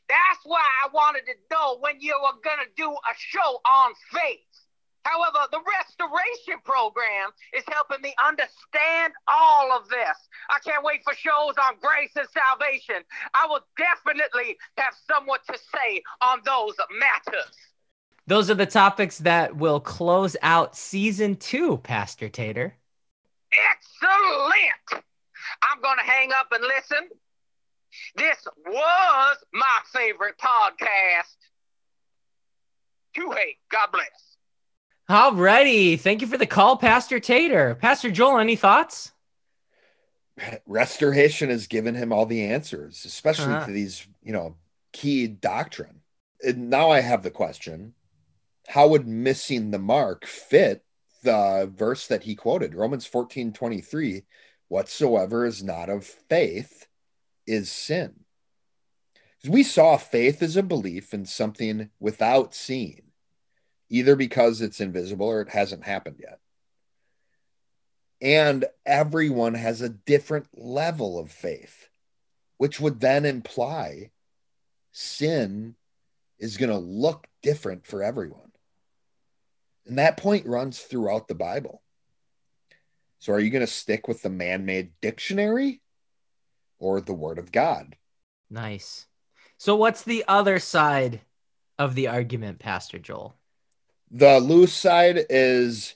That's 0.09 0.41
why 0.45 0.65
I 0.85 0.89
wanted 0.93 1.25
to 1.27 1.35
know 1.51 1.79
when 1.81 2.01
you 2.01 2.19
were 2.23 2.41
going 2.43 2.59
to 2.65 2.71
do 2.77 2.91
a 2.91 3.15
show 3.17 3.61
on 3.67 3.93
faith. 4.13 4.68
However, 5.09 5.49
the 5.51 5.61
restoration 5.81 6.61
program 6.65 7.31
is 7.57 7.65
helping 7.69 8.03
me 8.03 8.15
understand 8.27 9.15
all 9.27 9.73
of 9.73 9.89
this. 9.89 10.17
I 10.51 10.59
can't 10.65 10.85
wait 10.85 11.01
for 11.03 11.15
shows 11.15 11.55
on 11.57 11.77
grace 11.81 12.13
and 12.17 12.29
salvation. 12.29 13.03
I 13.35 13.47
will 13.47 13.65
definitely 13.79 14.59
have 14.77 14.95
somewhat 15.11 15.47
to 15.47 15.59
say 15.59 16.03
on 16.21 16.41
those 16.45 16.75
matters. 16.99 17.57
Those 18.27 18.51
are 18.51 18.55
the 18.55 18.67
topics 18.67 19.19
that 19.19 19.57
will 19.57 19.81
close 19.81 20.37
out 20.43 20.77
season 20.77 21.37
two, 21.37 21.79
Pastor 21.79 22.29
Tater. 22.29 22.75
Excellent. 23.73 25.05
I'm 25.63 25.81
going 25.81 25.97
to 25.97 26.05
hang 26.05 26.33
up 26.33 26.53
and 26.53 26.63
listen. 26.63 27.09
This 28.17 28.37
was 28.67 29.37
my 29.55 29.79
favorite 29.95 30.35
podcast. 30.37 31.37
To 33.15 33.31
hate. 33.31 33.57
God 33.71 33.89
bless. 33.91 34.28
Alrighty. 35.09 35.99
Thank 35.99 36.21
you 36.21 36.27
for 36.27 36.37
the 36.37 36.47
call, 36.47 36.77
Pastor 36.77 37.19
Tater. 37.19 37.75
Pastor 37.77 38.11
Joel, 38.11 38.39
any 38.39 38.57
thoughts? 38.57 39.13
Restoration 40.67 41.49
has 41.49 41.67
given 41.67 41.95
him 41.95 42.13
all 42.13 42.27
the 42.27 42.45
answers, 42.45 43.05
especially 43.05 43.55
Uh-huh. 43.55 43.67
to 43.67 43.73
these, 43.73 44.07
you 44.23 44.33
know, 44.33 44.57
key 44.93 45.27
doctrine. 45.27 46.03
And 46.45 46.71
now 46.71 46.91
I 46.91 47.01
have 47.01 47.23
the 47.23 47.31
question 47.31 47.95
how 48.69 48.87
would 48.89 49.09
missing 49.09 49.71
the 49.71 49.79
mark 49.79 50.27
fit 50.27 50.85
the 51.23 51.73
verse 51.75 52.07
that 52.09 52.25
he 52.25 52.35
quoted? 52.35 52.75
Romans 52.75 53.07
14 53.07 53.53
23. 53.53 54.25
Whatsoever 54.69 55.47
is 55.47 55.63
not 55.63 55.89
of 55.89 56.05
faith 56.05 56.87
is 57.47 57.73
sin. 57.73 58.25
We 59.49 59.63
saw 59.63 59.97
faith 59.97 60.43
as 60.43 60.57
a 60.57 60.63
belief 60.63 61.15
in 61.15 61.25
something 61.25 61.89
without 61.99 62.55
seeing 62.55 63.08
either 63.89 64.17
because 64.17 64.61
it's 64.61 64.81
invisible 64.81 65.27
or 65.27 65.41
it 65.41 65.49
hasn't 65.49 65.85
happened 65.85 66.17
yet. 66.21 66.39
And 68.21 68.65
everyone 68.85 69.55
has 69.55 69.81
a 69.81 69.89
different 69.89 70.47
level 70.55 71.19
of 71.19 71.31
faith, 71.31 71.89
which 72.57 72.81
would 72.81 73.01
then 73.01 73.25
imply 73.25 74.11
sin 74.93 75.77
is 76.39 76.57
going 76.57 76.71
to 76.71 76.79
look 76.79 77.27
different 77.43 77.87
for 77.87 78.03
everyone. 78.03 78.53
And 79.87 79.99
that 79.99 80.17
point 80.17 80.47
runs 80.47 80.81
throughout 80.81 81.29
the 81.29 81.35
Bible. 81.35 81.83
So 83.21 83.33
are 83.33 83.41
you 83.41 83.51
going 83.51 83.67
to 83.67 83.73
stick 83.73 84.07
with 84.07 84.23
the 84.23 84.31
man 84.31 84.65
made 84.65 84.93
dictionary 85.01 85.81
or 86.79 87.01
the 87.01 87.15
word 87.15 87.39
of 87.39 87.53
God? 87.53 87.97
Nice. 88.51 89.07
So, 89.57 89.75
what's 89.75 90.03
the 90.05 90.25
other 90.29 90.59
side 90.61 91.23
of 91.79 91.95
the 91.95 92.07
argument, 92.07 92.61
Pastor 92.61 92.99
Joel? 92.99 93.35
The 94.11 94.41
loose 94.41 94.73
side 94.73 95.27
is 95.29 95.95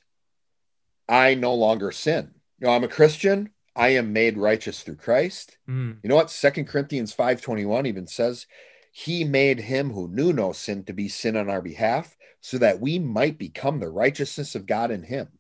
I 1.09 1.35
no 1.35 1.55
longer 1.55 1.91
sin. 1.93 2.35
You 2.59 2.67
know, 2.67 2.73
I'm 2.75 2.85
a 2.85 2.89
Christian. 2.89 3.51
I 3.75 3.89
am 3.89 4.13
made 4.13 4.37
righteous 4.37 4.83
through 4.83 4.97
Christ. 4.97 5.57
Mm, 5.69 5.99
You 6.03 6.09
know 6.09 6.17
what? 6.17 6.31
Second 6.31 6.67
Corinthians 6.67 7.15
5:21 7.15 7.87
even 7.87 8.07
says, 8.07 8.47
He 8.93 9.25
made 9.25 9.61
him 9.61 9.91
who 9.91 10.09
knew 10.09 10.33
no 10.33 10.53
sin 10.53 10.85
to 10.85 10.93
be 10.93 11.09
sin 11.09 11.37
on 11.37 11.49
our 11.49 11.63
behalf, 11.63 12.17
so 12.41 12.59
that 12.59 12.81
we 12.81 12.99
might 12.99 13.39
become 13.39 13.81
the 13.81 13.89
righteousness 13.89 14.55
of 14.55 14.67
God 14.67 14.91
in 14.91 15.05
him. 15.05 15.39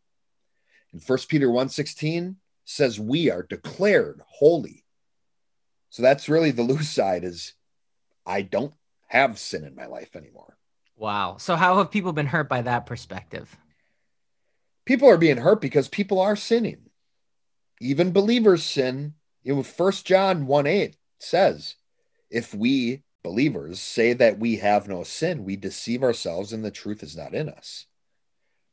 And 0.93 1.03
1 1.03 1.29
Peter 1.29 1.49
1:16 1.49 2.37
says 2.65 2.99
we 2.99 3.31
are 3.31 3.43
declared 3.43 4.23
holy. 4.27 4.85
So 5.91 6.01
that's 6.01 6.29
really 6.29 6.53
the 6.53 6.63
loose 6.63 6.89
side 6.89 7.25
is 7.25 7.55
I 8.25 8.43
don't 8.43 8.73
have 9.09 9.39
sin 9.39 9.65
in 9.65 9.75
my 9.75 9.87
life 9.87 10.17
anymore. 10.17 10.57
Wow. 10.97 11.37
So, 11.39 11.57
how 11.57 11.79
have 11.79 11.91
people 11.91 12.13
been 12.13 12.27
hurt 12.27 12.49
by 12.49 12.63
that 12.63 12.87
perspective? 12.87 13.57
people 14.85 15.09
are 15.09 15.19
being 15.19 15.39
hurt 15.39 15.61
because 15.61 15.89
people 15.89 16.21
are 16.21 16.37
sinning. 16.37 16.79
Even 17.81 18.13
believers 18.13 18.63
sin. 18.63 19.15
You 19.43 19.57
know, 19.57 19.63
First 19.63 20.07
John 20.07 20.47
1 20.47 20.67
8 20.67 20.97
says, 21.19 21.75
if 22.31 22.55
we 22.55 23.03
believers 23.23 23.81
say 23.81 24.13
that 24.15 24.39
we 24.39 24.57
have 24.57 24.89
no 24.89 25.03
sin, 25.03 25.45
we 25.45 25.57
deceive 25.57 26.03
ourselves 26.03 26.53
and 26.53 26.65
the 26.65 26.71
truth 26.71 27.03
is 27.03 27.17
not 27.17 27.35
in 27.35 27.49
us. 27.49 27.87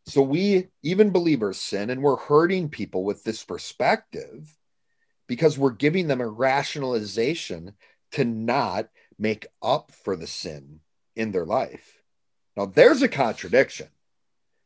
So 0.06 0.22
we, 0.22 0.68
even 0.82 1.12
believers, 1.12 1.60
sin 1.60 1.90
and 1.90 2.02
we're 2.02 2.18
hurting 2.18 2.70
people 2.70 3.04
with 3.04 3.24
this 3.24 3.44
perspective 3.44 4.56
because 5.28 5.58
we're 5.58 5.72
giving 5.72 6.08
them 6.08 6.22
a 6.22 6.28
rationalization 6.28 7.74
to 8.12 8.26
not 8.26 8.90
make 9.20 9.46
up 9.62 9.92
for 9.92 10.16
the 10.16 10.26
sin 10.26 10.80
in 11.16 11.32
their 11.32 11.46
life. 11.46 11.99
Now, 12.56 12.66
there's 12.66 13.02
a 13.02 13.08
contradiction. 13.08 13.88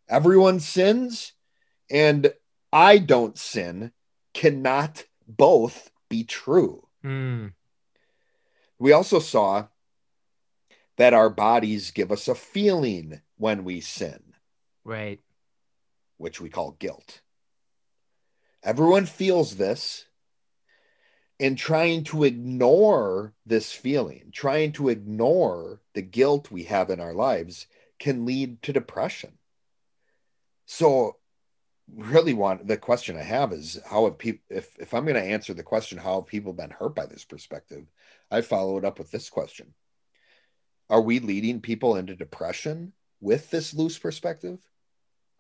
Everyone 0.10 0.60
sins 0.60 1.34
and 1.90 2.34
I 2.72 2.98
don't 2.98 3.38
sin 3.38 3.92
cannot 4.34 5.06
both 5.28 5.92
be 6.10 6.24
true. 6.24 6.88
Mm, 7.04 7.54
We 8.80 8.92
also 8.92 9.20
saw 9.20 9.68
that 10.98 11.14
our 11.14 11.30
bodies 11.30 11.92
give 11.92 12.12
us 12.12 12.28
a 12.28 12.36
feeling 12.36 13.22
when 13.38 13.64
we 13.64 13.82
sin, 13.82 14.34
right. 14.84 15.20
which 16.18 16.40
we 16.42 16.50
call 16.50 16.72
guilt. 16.72 17.22
Everyone 18.64 19.06
feels 19.06 19.56
this, 19.58 20.06
and 21.40 21.58
trying 21.58 22.04
to 22.06 22.24
ignore 22.24 23.34
this 23.46 23.72
feeling, 23.72 24.30
trying 24.32 24.72
to 24.74 24.90
ignore 24.90 25.82
the 25.94 26.02
guilt 26.02 26.52
we 26.52 26.64
have 26.64 26.90
in 26.90 27.00
our 27.00 27.14
lives 27.14 27.68
can 28.00 28.26
lead 28.26 28.62
to 28.62 28.74
depression. 28.74 29.38
So, 30.66 31.18
really, 31.94 32.34
want 32.34 32.68
the 32.68 32.78
question 32.78 33.18
I 33.18 33.24
have 33.24 33.52
is 33.52 33.80
how 33.86 34.06
have 34.06 34.18
people, 34.18 34.44
if, 34.50 34.78
if 34.80 34.94
I'm 34.94 35.06
going 35.06 35.16
to 35.16 35.22
answer 35.22 35.54
the 35.54 35.64
question, 35.64 35.98
how 35.98 36.16
have 36.16 36.28
people 36.28 36.54
been 36.54 36.70
hurt 36.70 36.96
by 36.96 37.06
this 37.06 37.26
perspective? 37.26 37.86
I 38.32 38.42
follow 38.42 38.78
it 38.78 38.86
up 38.86 39.00
with 39.00 39.12
this 39.12 39.30
question 39.30 39.74
Are 40.90 41.02
we 41.02 41.20
leading 41.20 41.62
people 41.62 41.96
into 41.96 42.16
depression 42.16 42.94
with 43.22 43.50
this 43.50 43.74
loose 43.74 43.98
perspective? 43.98 44.60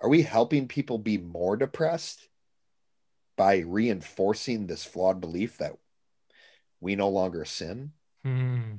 Are 0.01 0.09
we 0.09 0.23
helping 0.23 0.67
people 0.67 0.97
be 0.97 1.17
more 1.17 1.55
depressed 1.55 2.27
by 3.37 3.59
reinforcing 3.59 4.67
this 4.67 4.83
flawed 4.83 5.21
belief 5.21 5.57
that 5.57 5.77
we 6.83 6.95
no 6.95 7.09
longer 7.09 7.45
sin? 7.45 7.93
Hmm. 8.23 8.75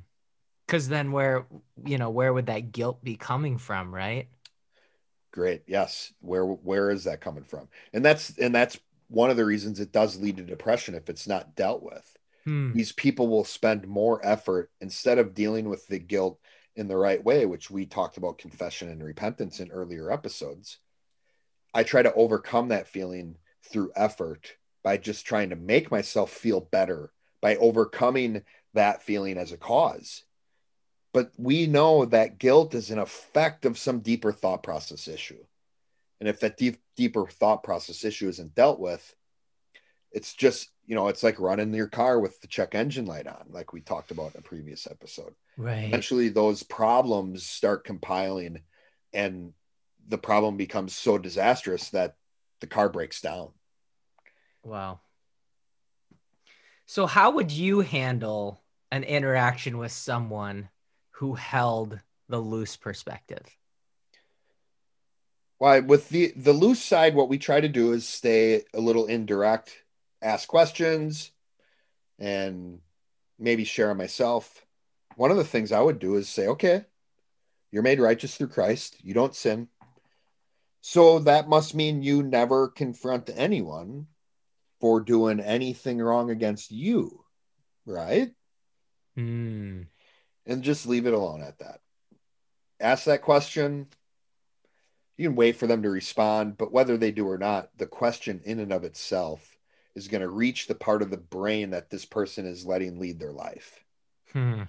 Because 0.66 0.88
then 0.88 1.12
where, 1.12 1.46
you 1.84 1.98
know, 1.98 2.10
where 2.10 2.32
would 2.32 2.46
that 2.46 2.72
guilt 2.72 3.02
be 3.02 3.16
coming 3.16 3.58
from, 3.58 3.94
right? 3.94 4.28
Great. 5.32 5.62
Yes. 5.66 6.12
Where 6.20 6.44
where 6.44 6.90
is 6.90 7.04
that 7.04 7.20
coming 7.20 7.44
from? 7.44 7.68
And 7.92 8.04
that's 8.04 8.38
and 8.38 8.54
that's 8.54 8.78
one 9.08 9.30
of 9.30 9.36
the 9.36 9.44
reasons 9.44 9.80
it 9.80 9.92
does 9.92 10.20
lead 10.20 10.36
to 10.36 10.42
depression 10.42 10.94
if 10.94 11.10
it's 11.10 11.26
not 11.26 11.56
dealt 11.56 11.82
with. 11.82 12.16
Hmm. 12.44 12.72
These 12.72 12.92
people 12.92 13.28
will 13.28 13.44
spend 13.44 13.86
more 13.86 14.24
effort 14.24 14.70
instead 14.80 15.18
of 15.18 15.34
dealing 15.34 15.68
with 15.68 15.86
the 15.86 15.98
guilt 15.98 16.38
in 16.76 16.88
the 16.88 16.96
right 16.96 17.22
way, 17.22 17.46
which 17.46 17.70
we 17.70 17.86
talked 17.86 18.16
about 18.16 18.38
confession 18.38 18.88
and 18.90 19.02
repentance 19.02 19.60
in 19.60 19.70
earlier 19.70 20.10
episodes. 20.10 20.78
I 21.72 21.82
try 21.82 22.02
to 22.02 22.14
overcome 22.14 22.68
that 22.68 22.88
feeling 22.88 23.36
through 23.70 23.92
effort 23.96 24.54
by 24.82 24.98
just 24.98 25.26
trying 25.26 25.50
to 25.50 25.56
make 25.56 25.90
myself 25.90 26.30
feel 26.30 26.60
better 26.60 27.10
by 27.44 27.56
overcoming 27.56 28.42
that 28.72 29.02
feeling 29.02 29.36
as 29.36 29.52
a 29.52 29.58
cause. 29.58 30.24
But 31.12 31.30
we 31.36 31.66
know 31.66 32.06
that 32.06 32.38
guilt 32.38 32.74
is 32.74 32.90
an 32.90 32.98
effect 32.98 33.66
of 33.66 33.76
some 33.76 34.00
deeper 34.00 34.32
thought 34.32 34.62
process 34.62 35.08
issue. 35.08 35.44
And 36.20 36.26
if 36.26 36.40
that 36.40 36.56
deep, 36.56 36.78
deeper 36.96 37.26
thought 37.26 37.62
process 37.62 38.02
issue 38.02 38.30
isn't 38.30 38.54
dealt 38.54 38.80
with, 38.80 39.14
it's 40.10 40.32
just, 40.32 40.70
you 40.86 40.94
know, 40.94 41.08
it's 41.08 41.22
like 41.22 41.38
running 41.38 41.74
your 41.74 41.86
car 41.86 42.18
with 42.18 42.40
the 42.40 42.46
check 42.46 42.74
engine 42.74 43.04
light 43.04 43.26
on, 43.26 43.44
like 43.50 43.74
we 43.74 43.82
talked 43.82 44.10
about 44.10 44.32
in 44.32 44.38
a 44.38 44.42
previous 44.42 44.86
episode. 44.90 45.34
Right. 45.58 45.84
Eventually, 45.84 46.30
those 46.30 46.62
problems 46.62 47.44
start 47.44 47.84
compiling, 47.84 48.62
and 49.12 49.52
the 50.08 50.16
problem 50.16 50.56
becomes 50.56 50.96
so 50.96 51.18
disastrous 51.18 51.90
that 51.90 52.16
the 52.62 52.66
car 52.66 52.88
breaks 52.88 53.20
down. 53.20 53.50
Wow. 54.62 55.00
So, 56.86 57.06
how 57.06 57.32
would 57.32 57.50
you 57.50 57.80
handle 57.80 58.60
an 58.90 59.04
interaction 59.04 59.78
with 59.78 59.92
someone 59.92 60.68
who 61.12 61.34
held 61.34 61.98
the 62.28 62.38
loose 62.38 62.76
perspective? 62.76 63.44
Why 65.58 65.80
with 65.80 66.08
the 66.10 66.32
the 66.36 66.52
loose 66.52 66.82
side, 66.82 67.14
what 67.14 67.28
we 67.28 67.38
try 67.38 67.60
to 67.60 67.68
do 67.68 67.92
is 67.92 68.06
stay 68.06 68.64
a 68.74 68.80
little 68.80 69.06
indirect, 69.06 69.84
ask 70.20 70.46
questions, 70.48 71.30
and 72.18 72.80
maybe 73.38 73.64
share 73.64 73.94
myself. 73.94 74.64
One 75.16 75.30
of 75.30 75.36
the 75.36 75.44
things 75.44 75.72
I 75.72 75.80
would 75.80 75.98
do 75.98 76.16
is 76.16 76.28
say, 76.28 76.48
okay, 76.48 76.84
you're 77.70 77.82
made 77.82 78.00
righteous 78.00 78.36
through 78.36 78.48
Christ. 78.48 78.96
You 79.02 79.14
don't 79.14 79.34
sin. 79.34 79.68
So 80.80 81.18
that 81.20 81.48
must 81.48 81.74
mean 81.74 82.02
you 82.02 82.22
never 82.22 82.68
confront 82.68 83.30
anyone 83.34 84.08
for 84.84 85.00
doing 85.00 85.40
anything 85.40 85.96
wrong 85.96 86.28
against 86.28 86.70
you, 86.70 87.24
right? 87.86 88.32
Hmm. 89.16 89.84
And 90.44 90.62
just 90.62 90.86
leave 90.86 91.06
it 91.06 91.14
alone 91.14 91.40
at 91.40 91.60
that. 91.60 91.80
Ask 92.78 93.06
that 93.06 93.22
question. 93.22 93.86
You 95.16 95.30
can 95.30 95.36
wait 95.36 95.56
for 95.56 95.66
them 95.66 95.84
to 95.84 95.88
respond, 95.88 96.58
but 96.58 96.70
whether 96.70 96.98
they 96.98 97.12
do 97.12 97.26
or 97.26 97.38
not, 97.38 97.70
the 97.78 97.86
question 97.86 98.42
in 98.44 98.60
and 98.60 98.74
of 98.74 98.84
itself 98.84 99.56
is 99.94 100.06
going 100.06 100.20
to 100.20 100.28
reach 100.28 100.66
the 100.66 100.74
part 100.74 101.00
of 101.00 101.08
the 101.08 101.16
brain 101.16 101.70
that 101.70 101.88
this 101.88 102.04
person 102.04 102.44
is 102.44 102.66
letting 102.66 103.00
lead 103.00 103.18
their 103.18 103.32
life. 103.32 103.82
Hmm. 104.34 104.64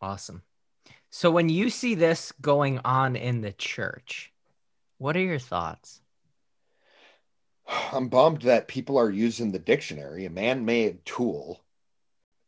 Awesome. 0.00 0.40
So, 1.10 1.30
when 1.30 1.50
you 1.50 1.68
see 1.68 1.94
this 1.94 2.32
going 2.40 2.80
on 2.82 3.14
in 3.14 3.42
the 3.42 3.52
church, 3.52 4.32
what 4.96 5.18
are 5.18 5.20
your 5.20 5.38
thoughts? 5.38 6.00
I'm 7.66 8.08
bummed 8.08 8.42
that 8.42 8.68
people 8.68 8.98
are 8.98 9.10
using 9.10 9.52
the 9.52 9.58
dictionary, 9.58 10.24
a 10.24 10.30
man 10.30 10.64
made 10.64 11.04
tool, 11.04 11.64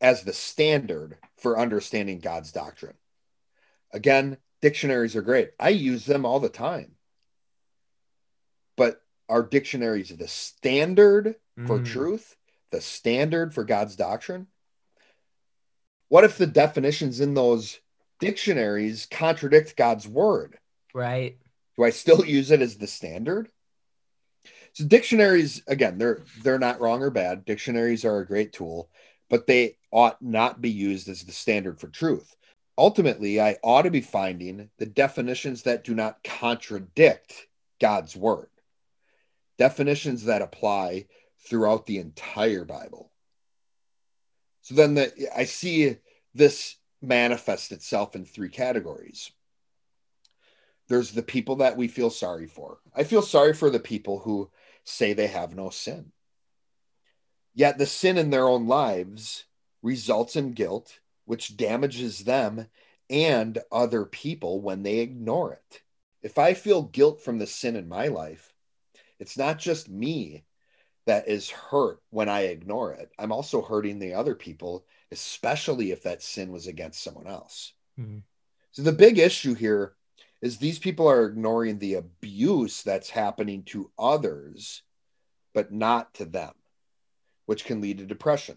as 0.00 0.22
the 0.22 0.32
standard 0.32 1.18
for 1.36 1.58
understanding 1.58 2.18
God's 2.20 2.52
doctrine. 2.52 2.96
Again, 3.92 4.38
dictionaries 4.60 5.16
are 5.16 5.22
great. 5.22 5.52
I 5.58 5.70
use 5.70 6.04
them 6.04 6.26
all 6.26 6.40
the 6.40 6.48
time. 6.48 6.96
But 8.76 9.02
are 9.28 9.42
dictionaries 9.42 10.14
the 10.14 10.28
standard 10.28 11.36
for 11.66 11.80
Mm. 11.80 11.84
truth, 11.84 12.36
the 12.70 12.80
standard 12.80 13.54
for 13.54 13.64
God's 13.64 13.96
doctrine? 13.96 14.48
What 16.08 16.24
if 16.24 16.38
the 16.38 16.46
definitions 16.46 17.20
in 17.20 17.34
those 17.34 17.80
dictionaries 18.20 19.06
contradict 19.06 19.76
God's 19.76 20.06
word? 20.06 20.58
Right. 20.94 21.38
Do 21.76 21.84
I 21.84 21.90
still 21.90 22.24
use 22.24 22.50
it 22.50 22.60
as 22.60 22.78
the 22.78 22.86
standard? 22.86 23.50
So 24.76 24.84
dictionaries, 24.84 25.62
again, 25.68 25.96
they're 25.96 26.22
they're 26.42 26.58
not 26.58 26.82
wrong 26.82 27.02
or 27.02 27.08
bad. 27.08 27.46
Dictionaries 27.46 28.04
are 28.04 28.18
a 28.18 28.26
great 28.26 28.52
tool, 28.52 28.90
but 29.30 29.46
they 29.46 29.78
ought 29.90 30.20
not 30.20 30.60
be 30.60 30.68
used 30.68 31.08
as 31.08 31.22
the 31.22 31.32
standard 31.32 31.80
for 31.80 31.88
truth. 31.88 32.36
Ultimately, 32.76 33.40
I 33.40 33.56
ought 33.62 33.82
to 33.82 33.90
be 33.90 34.02
finding 34.02 34.68
the 34.76 34.84
definitions 34.84 35.62
that 35.62 35.82
do 35.82 35.94
not 35.94 36.22
contradict 36.22 37.46
God's 37.80 38.14
word. 38.14 38.50
Definitions 39.56 40.24
that 40.24 40.42
apply 40.42 41.06
throughout 41.48 41.86
the 41.86 41.96
entire 41.96 42.66
Bible. 42.66 43.10
So 44.60 44.74
then 44.74 44.92
the, 44.92 45.30
I 45.34 45.44
see 45.44 45.96
this 46.34 46.76
manifest 47.00 47.72
itself 47.72 48.14
in 48.14 48.26
three 48.26 48.50
categories 48.50 49.30
there's 50.88 51.12
the 51.12 51.22
people 51.22 51.56
that 51.56 51.76
we 51.76 51.88
feel 51.88 52.10
sorry 52.10 52.46
for. 52.46 52.78
I 52.94 53.04
feel 53.04 53.22
sorry 53.22 53.52
for 53.52 53.70
the 53.70 53.80
people 53.80 54.20
who 54.20 54.50
say 54.86 55.12
they 55.12 55.26
have 55.26 55.54
no 55.54 55.70
sin. 55.70 56.12
Yet 57.54 57.78
the 57.78 57.86
sin 57.86 58.18
in 58.18 58.30
their 58.30 58.48
own 58.48 58.66
lives 58.66 59.44
results 59.82 60.36
in 60.36 60.52
guilt, 60.52 61.00
which 61.24 61.56
damages 61.56 62.20
them 62.20 62.68
and 63.08 63.58
other 63.70 64.04
people 64.04 64.60
when 64.60 64.82
they 64.82 64.98
ignore 64.98 65.52
it. 65.52 65.82
If 66.22 66.38
I 66.38 66.54
feel 66.54 66.82
guilt 66.82 67.22
from 67.22 67.38
the 67.38 67.46
sin 67.46 67.76
in 67.76 67.88
my 67.88 68.08
life, 68.08 68.52
it's 69.18 69.38
not 69.38 69.58
just 69.58 69.88
me 69.88 70.44
that 71.06 71.28
is 71.28 71.48
hurt 71.50 72.00
when 72.10 72.28
I 72.28 72.42
ignore 72.42 72.92
it. 72.92 73.12
I'm 73.18 73.32
also 73.32 73.62
hurting 73.62 73.98
the 73.98 74.14
other 74.14 74.34
people, 74.34 74.84
especially 75.12 75.92
if 75.92 76.02
that 76.02 76.22
sin 76.22 76.50
was 76.50 76.66
against 76.66 77.02
someone 77.02 77.28
else. 77.28 77.72
Mhm. 77.98 78.22
So 78.72 78.82
the 78.82 78.92
big 78.92 79.18
issue 79.18 79.54
here 79.54 79.96
is 80.42 80.58
these 80.58 80.78
people 80.78 81.08
are 81.08 81.26
ignoring 81.26 81.78
the 81.78 81.94
abuse 81.94 82.82
that's 82.82 83.10
happening 83.10 83.62
to 83.64 83.90
others, 83.98 84.82
but 85.54 85.72
not 85.72 86.14
to 86.14 86.24
them, 86.24 86.52
which 87.46 87.64
can 87.64 87.80
lead 87.80 87.98
to 87.98 88.06
depression. 88.06 88.56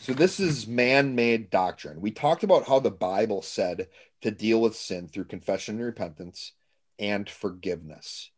So, 0.00 0.12
this 0.12 0.40
is 0.40 0.66
man 0.66 1.14
made 1.14 1.50
doctrine. 1.50 2.00
We 2.00 2.10
talked 2.10 2.42
about 2.42 2.66
how 2.66 2.80
the 2.80 2.90
Bible 2.90 3.42
said 3.42 3.88
to 4.22 4.30
deal 4.30 4.60
with 4.60 4.76
sin 4.76 5.08
through 5.08 5.24
confession 5.24 5.76
and 5.76 5.84
repentance 5.84 6.52
and 6.98 7.28
forgiveness. 7.28 8.30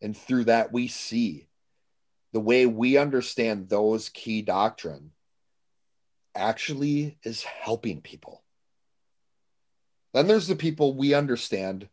And 0.00 0.16
through 0.16 0.44
that, 0.44 0.72
we 0.72 0.88
see 0.88 1.48
the 2.32 2.40
way 2.40 2.66
we 2.66 2.96
understand 2.96 3.68
those 3.68 4.08
key 4.10 4.42
doctrine 4.42 5.12
actually 6.34 7.18
is 7.22 7.42
helping 7.42 8.00
people. 8.00 8.42
Then 10.12 10.26
there's 10.26 10.46
the 10.46 10.56
people 10.56 10.94
we 10.94 11.14
understand. 11.14 11.88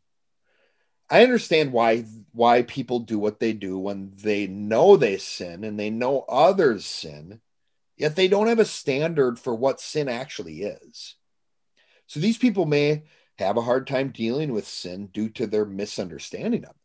I 1.09 1.23
understand 1.23 1.71
why 1.71 2.05
why 2.31 2.63
people 2.63 2.99
do 2.99 3.19
what 3.19 3.39
they 3.39 3.53
do 3.53 3.77
when 3.77 4.13
they 4.15 4.47
know 4.47 4.97
they 4.97 5.17
sin 5.17 5.63
and 5.63 5.79
they 5.79 5.89
know 5.89 6.25
others 6.27 6.85
sin, 6.85 7.41
yet 7.97 8.15
they 8.15 8.27
don't 8.27 8.47
have 8.47 8.59
a 8.59 8.65
standard 8.65 9.37
for 9.37 9.53
what 9.53 9.79
sin 9.79 10.09
actually 10.09 10.63
is. 10.63 11.15
So 12.07 12.19
these 12.19 12.37
people 12.37 12.65
may 12.65 13.03
have 13.37 13.57
a 13.57 13.61
hard 13.61 13.85
time 13.87 14.09
dealing 14.09 14.51
with 14.51 14.67
sin 14.67 15.07
due 15.07 15.29
to 15.29 15.47
their 15.47 15.65
misunderstanding 15.65 16.63
of 16.63 16.71
it. 16.71 16.75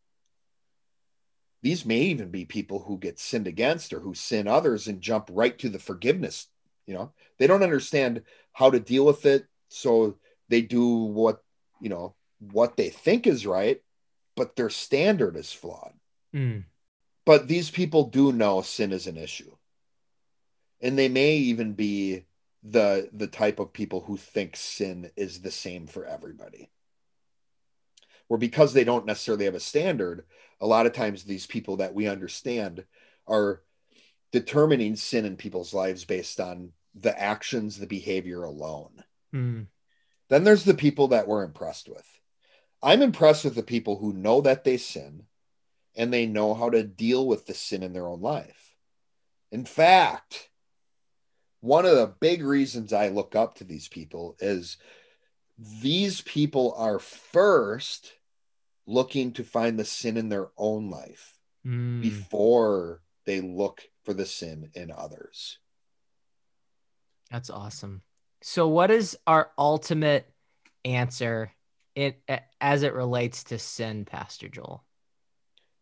These 1.63 1.85
may 1.85 2.01
even 2.01 2.29
be 2.29 2.45
people 2.45 2.79
who 2.79 2.97
get 2.97 3.19
sinned 3.19 3.47
against 3.47 3.93
or 3.93 3.99
who 3.99 4.13
sin 4.13 4.47
others 4.47 4.87
and 4.87 5.01
jump 5.01 5.29
right 5.31 5.57
to 5.59 5.69
the 5.69 5.79
forgiveness. 5.79 6.47
You 6.87 6.95
know, 6.95 7.13
they 7.37 7.47
don't 7.47 7.63
understand 7.63 8.23
how 8.51 8.71
to 8.71 8.79
deal 8.79 9.05
with 9.05 9.25
it. 9.25 9.45
So 9.69 10.17
they 10.51 10.61
do 10.61 10.87
what 10.87 11.43
you 11.79 11.89
know 11.89 12.13
what 12.39 12.77
they 12.77 12.89
think 12.89 13.25
is 13.25 13.47
right 13.47 13.81
but 14.35 14.55
their 14.55 14.69
standard 14.69 15.35
is 15.35 15.51
flawed 15.51 15.93
Mm. 16.33 16.63
but 17.25 17.47
these 17.47 17.69
people 17.69 18.05
do 18.05 18.31
know 18.31 18.61
sin 18.61 18.91
is 18.93 19.07
an 19.07 19.17
issue 19.17 19.51
and 20.81 20.97
they 20.97 21.09
may 21.09 21.35
even 21.37 21.73
be 21.73 22.25
the 22.63 23.09
the 23.11 23.27
type 23.27 23.59
of 23.59 23.73
people 23.73 24.01
who 24.01 24.15
think 24.17 24.55
sin 24.55 25.09
is 25.17 25.41
the 25.41 25.51
same 25.51 25.87
for 25.87 26.05
everybody 26.05 26.69
or 28.29 28.37
because 28.37 28.71
they 28.73 28.83
don't 28.85 29.05
necessarily 29.05 29.45
have 29.45 29.55
a 29.55 29.59
standard 29.59 30.25
a 30.61 30.67
lot 30.67 30.85
of 30.85 30.93
times 30.93 31.23
these 31.23 31.45
people 31.47 31.77
that 31.77 31.93
we 31.93 32.07
understand 32.07 32.85
are 33.27 33.61
determining 34.31 34.95
sin 34.95 35.25
in 35.25 35.35
people's 35.35 35.73
lives 35.73 36.05
based 36.05 36.39
on 36.39 36.71
the 36.95 37.19
actions 37.19 37.77
the 37.77 37.87
behavior 37.87 38.43
alone 38.43 39.03
Mm. 39.33 39.67
Then 40.31 40.45
there's 40.45 40.63
the 40.63 40.73
people 40.73 41.09
that 41.09 41.27
we're 41.27 41.43
impressed 41.43 41.89
with. 41.89 42.07
I'm 42.81 43.01
impressed 43.01 43.43
with 43.43 43.53
the 43.53 43.63
people 43.63 43.97
who 43.97 44.13
know 44.13 44.39
that 44.41 44.63
they 44.63 44.77
sin 44.77 45.25
and 45.93 46.11
they 46.11 46.25
know 46.25 46.53
how 46.53 46.69
to 46.69 46.83
deal 46.83 47.27
with 47.27 47.45
the 47.47 47.53
sin 47.53 47.83
in 47.83 47.91
their 47.91 48.07
own 48.07 48.21
life. 48.21 48.77
In 49.51 49.65
fact, 49.65 50.49
one 51.59 51.85
of 51.85 51.97
the 51.97 52.15
big 52.21 52.43
reasons 52.43 52.93
I 52.93 53.09
look 53.09 53.35
up 53.35 53.55
to 53.55 53.65
these 53.65 53.89
people 53.89 54.37
is 54.39 54.77
these 55.57 56.21
people 56.21 56.73
are 56.77 56.97
first 56.97 58.13
looking 58.87 59.33
to 59.33 59.43
find 59.43 59.77
the 59.77 59.83
sin 59.85 60.15
in 60.15 60.29
their 60.29 60.47
own 60.57 60.89
life 60.89 61.37
Mm. 61.65 62.01
before 62.01 63.03
they 63.25 63.41
look 63.41 63.83
for 64.03 64.13
the 64.13 64.25
sin 64.25 64.71
in 64.73 64.91
others. 64.91 65.59
That's 67.29 67.49
awesome. 67.51 68.01
So, 68.41 68.67
what 68.67 68.89
is 68.89 69.17
our 69.27 69.51
ultimate 69.57 70.27
answer 70.83 71.51
it 71.95 72.21
as 72.59 72.83
it 72.83 72.93
relates 72.93 73.43
to 73.45 73.59
sin, 73.59 74.05
Pastor 74.05 74.49
Joel? 74.49 74.83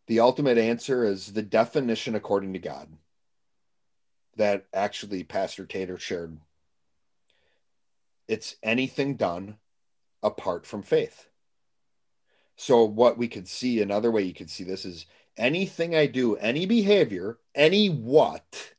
The 0.06 0.20
ultimate 0.20 0.58
answer 0.58 1.04
is 1.04 1.32
the 1.32 1.42
definition 1.42 2.14
according 2.14 2.52
to 2.52 2.58
God 2.58 2.88
that 4.36 4.66
actually 4.74 5.24
Pastor 5.24 5.64
Tater 5.64 5.98
shared. 5.98 6.38
It's 8.28 8.56
anything 8.62 9.16
done 9.16 9.56
apart 10.22 10.66
from 10.66 10.82
faith. 10.82 11.28
So, 12.56 12.84
what 12.84 13.16
we 13.16 13.28
could 13.28 13.48
see, 13.48 13.80
another 13.80 14.10
way 14.10 14.22
you 14.22 14.34
could 14.34 14.50
see 14.50 14.64
this 14.64 14.84
is 14.84 15.06
anything 15.38 15.94
I 15.94 16.04
do, 16.06 16.36
any 16.36 16.66
behavior, 16.66 17.38
any 17.54 17.88
what 17.88 18.74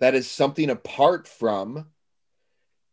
that 0.00 0.14
is 0.14 0.30
something 0.30 0.68
apart 0.68 1.26
from 1.26 1.86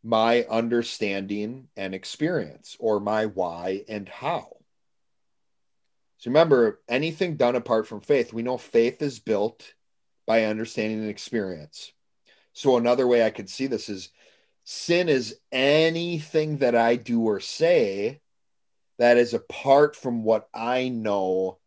my 0.04 0.44
understanding 0.50 1.68
and 1.76 1.94
experience 1.94 2.78
or 2.80 3.00
my 3.00 3.26
why 3.26 3.84
and 3.88 4.08
how. 4.08 4.58
So 6.18 6.30
remember, 6.30 6.82
anything 6.88 7.38
done 7.38 7.56
apart 7.56 7.88
from 7.88 8.02
faith, 8.02 8.34
we 8.34 8.42
know 8.42 8.58
faith 8.58 9.02
is 9.02 9.20
built 9.20 9.74
by 10.26 10.46
understanding 10.46 11.00
and 11.00 11.10
experience. 11.10 11.94
So 12.54 12.78
another 12.78 13.08
way 13.08 13.26
I 13.26 13.30
could 13.30 13.50
see 13.50 13.68
this 13.68 13.90
is 13.90 14.10
sin 14.66 15.10
is 15.10 15.40
anything 15.52 16.58
that 16.58 16.76
I 16.76 16.96
do 16.98 17.22
or 17.22 17.40
say 17.40 18.20
that 18.98 19.18
is 19.18 19.34
apart 19.34 19.96
from 19.96 20.24
what 20.24 20.50
I 20.54 20.90
know 20.90 21.58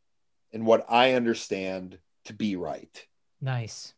and 0.53 0.67
what 0.67 0.85
I 0.89 1.15
understand 1.15 1.99
to 2.27 2.35
be 2.35 2.57
right. 2.57 3.07
Nice. 3.41 3.95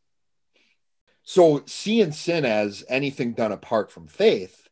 So 1.25 1.63
seeing 1.67 2.13
sin 2.13 2.45
as 2.45 2.85
anything 2.89 3.33
done 3.33 3.53
apart 3.53 3.91
from 3.91 4.07
faith 4.07 4.69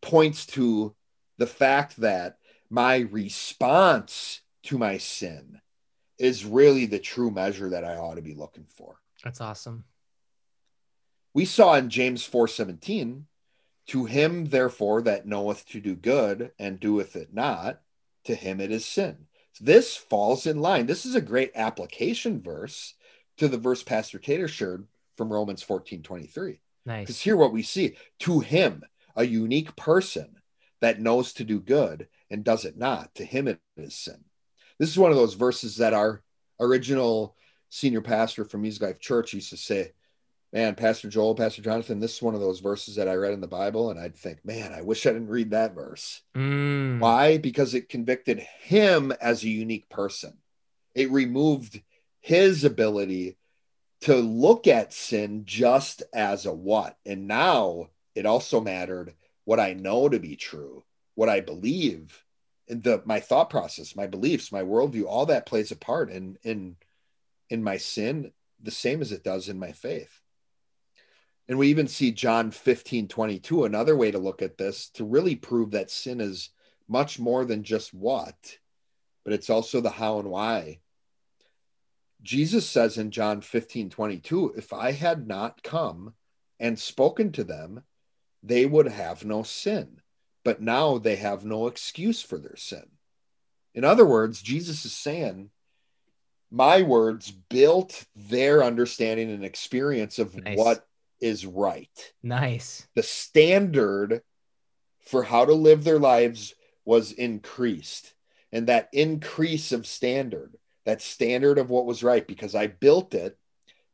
points 0.00 0.46
to 0.46 0.94
the 1.38 1.46
fact 1.46 1.98
that 1.98 2.38
my 2.70 2.96
response 2.98 4.40
to 4.64 4.78
my 4.78 4.96
sin 4.98 5.60
is 6.18 6.44
really 6.44 6.86
the 6.86 6.98
true 6.98 7.30
measure 7.30 7.68
that 7.70 7.84
I 7.84 7.96
ought 7.96 8.14
to 8.14 8.22
be 8.22 8.34
looking 8.34 8.66
for. 8.68 9.00
That's 9.22 9.40
awesome. 9.40 9.84
We 11.34 11.44
saw 11.44 11.74
in 11.74 11.90
James 11.90 12.26
4:17, 12.26 13.26
to 13.88 14.04
him 14.04 14.46
therefore 14.46 15.02
that 15.02 15.26
knoweth 15.26 15.66
to 15.68 15.80
do 15.80 15.94
good 15.94 16.52
and 16.58 16.80
doeth 16.80 17.16
it 17.16 17.34
not, 17.34 17.82
to 18.24 18.34
him 18.34 18.60
it 18.60 18.70
is 18.70 18.86
sin. 18.86 19.26
This 19.60 19.96
falls 19.96 20.46
in 20.46 20.60
line. 20.60 20.86
This 20.86 21.04
is 21.04 21.14
a 21.14 21.20
great 21.20 21.52
application 21.54 22.40
verse 22.40 22.94
to 23.36 23.48
the 23.48 23.58
verse 23.58 23.82
Pastor 23.82 24.18
Tater 24.18 24.48
shared 24.48 24.86
from 25.16 25.32
Romans 25.32 25.62
14 25.62 26.02
23. 26.02 26.60
Nice. 26.84 27.00
Because 27.00 27.20
here 27.20 27.36
what 27.36 27.52
we 27.52 27.62
see 27.62 27.96
to 28.20 28.40
him, 28.40 28.82
a 29.14 29.24
unique 29.24 29.74
person 29.76 30.36
that 30.80 31.00
knows 31.00 31.32
to 31.34 31.44
do 31.44 31.60
good 31.60 32.08
and 32.30 32.44
does 32.44 32.64
it 32.64 32.76
not, 32.76 33.14
to 33.14 33.24
him 33.24 33.46
it 33.46 33.60
is 33.76 33.94
sin. 33.94 34.24
This 34.78 34.90
is 34.90 34.98
one 34.98 35.10
of 35.10 35.16
those 35.16 35.34
verses 35.34 35.76
that 35.76 35.94
our 35.94 36.22
original 36.58 37.36
senior 37.68 38.00
pastor 38.00 38.44
from 38.44 38.62
Music 38.62 38.82
Life 38.82 39.00
Church 39.00 39.32
used 39.32 39.50
to 39.50 39.56
say, 39.56 39.92
Man, 40.52 40.74
Pastor 40.74 41.08
Joel, 41.08 41.34
Pastor 41.34 41.62
Jonathan, 41.62 41.98
this 41.98 42.16
is 42.16 42.22
one 42.22 42.34
of 42.34 42.40
those 42.40 42.60
verses 42.60 42.96
that 42.96 43.08
I 43.08 43.14
read 43.14 43.32
in 43.32 43.40
the 43.40 43.46
Bible, 43.46 43.90
and 43.90 43.98
I'd 43.98 44.14
think, 44.14 44.44
man, 44.44 44.70
I 44.74 44.82
wish 44.82 45.06
I 45.06 45.12
didn't 45.12 45.30
read 45.30 45.52
that 45.52 45.74
verse. 45.74 46.20
Mm. 46.36 46.98
Why? 46.98 47.38
Because 47.38 47.72
it 47.72 47.88
convicted 47.88 48.38
him 48.60 49.12
as 49.12 49.42
a 49.42 49.48
unique 49.48 49.88
person. 49.88 50.36
It 50.94 51.10
removed 51.10 51.80
his 52.20 52.64
ability 52.64 53.38
to 54.02 54.16
look 54.16 54.66
at 54.66 54.92
sin 54.92 55.44
just 55.44 56.02
as 56.12 56.44
a 56.44 56.52
what. 56.52 56.98
And 57.06 57.26
now 57.26 57.90
it 58.14 58.26
also 58.26 58.60
mattered 58.60 59.14
what 59.44 59.60
I 59.60 59.72
know 59.72 60.08
to 60.08 60.18
be 60.18 60.36
true, 60.36 60.84
what 61.14 61.28
I 61.28 61.40
believe, 61.40 62.24
and 62.68 62.82
the 62.82 63.02
my 63.04 63.20
thought 63.20 63.50
process, 63.50 63.96
my 63.96 64.06
beliefs, 64.06 64.52
my 64.52 64.62
worldview, 64.62 65.04
all 65.06 65.26
that 65.26 65.46
plays 65.46 65.70
a 65.70 65.76
part 65.76 66.10
in 66.10 66.38
in 66.42 66.76
in 67.48 67.62
my 67.62 67.76
sin, 67.76 68.32
the 68.60 68.70
same 68.70 69.02
as 69.02 69.12
it 69.12 69.24
does 69.24 69.48
in 69.48 69.58
my 69.58 69.72
faith. 69.72 70.20
And 71.48 71.58
we 71.58 71.68
even 71.68 71.88
see 71.88 72.12
John 72.12 72.50
15, 72.50 73.08
22, 73.08 73.64
another 73.64 73.96
way 73.96 74.10
to 74.10 74.18
look 74.18 74.42
at 74.42 74.58
this 74.58 74.88
to 74.90 75.04
really 75.04 75.36
prove 75.36 75.72
that 75.72 75.90
sin 75.90 76.20
is 76.20 76.50
much 76.88 77.18
more 77.18 77.44
than 77.44 77.62
just 77.64 77.92
what, 77.92 78.58
but 79.24 79.32
it's 79.32 79.50
also 79.50 79.80
the 79.80 79.90
how 79.90 80.18
and 80.18 80.30
why. 80.30 80.80
Jesus 82.22 82.68
says 82.68 82.98
in 82.98 83.10
John 83.10 83.40
15, 83.40 83.90
22, 83.90 84.54
if 84.56 84.72
I 84.72 84.92
had 84.92 85.26
not 85.26 85.62
come 85.62 86.14
and 86.60 86.78
spoken 86.78 87.32
to 87.32 87.44
them, 87.44 87.82
they 88.42 88.66
would 88.66 88.88
have 88.88 89.24
no 89.24 89.42
sin, 89.42 90.00
but 90.44 90.60
now 90.60 90.98
they 90.98 91.16
have 91.16 91.44
no 91.44 91.66
excuse 91.66 92.22
for 92.22 92.38
their 92.38 92.56
sin. 92.56 92.84
In 93.74 93.84
other 93.84 94.04
words, 94.06 94.42
Jesus 94.42 94.84
is 94.84 94.92
saying, 94.92 95.50
my 96.50 96.82
words 96.82 97.30
built 97.30 98.04
their 98.14 98.62
understanding 98.62 99.30
and 99.30 99.44
experience 99.44 100.18
of 100.18 100.36
Nice. 100.36 100.58
what 100.58 100.86
is 101.20 101.46
right 101.46 102.12
Nice. 102.22 102.86
the 102.94 103.02
standard 103.02 104.22
for 105.00 105.22
how 105.22 105.44
to 105.44 105.54
live 105.54 105.82
their 105.84 105.98
lives 105.98 106.54
was 106.84 107.12
increased. 107.12 108.12
And 108.52 108.66
that 108.66 108.90
increase 108.92 109.72
of 109.72 109.86
standard, 109.86 110.56
that 110.84 111.02
standard 111.02 111.58
of 111.58 111.70
what 111.70 111.86
was 111.86 112.02
right, 112.02 112.26
because 112.26 112.54
I 112.54 112.66
built 112.66 113.14
it, 113.14 113.38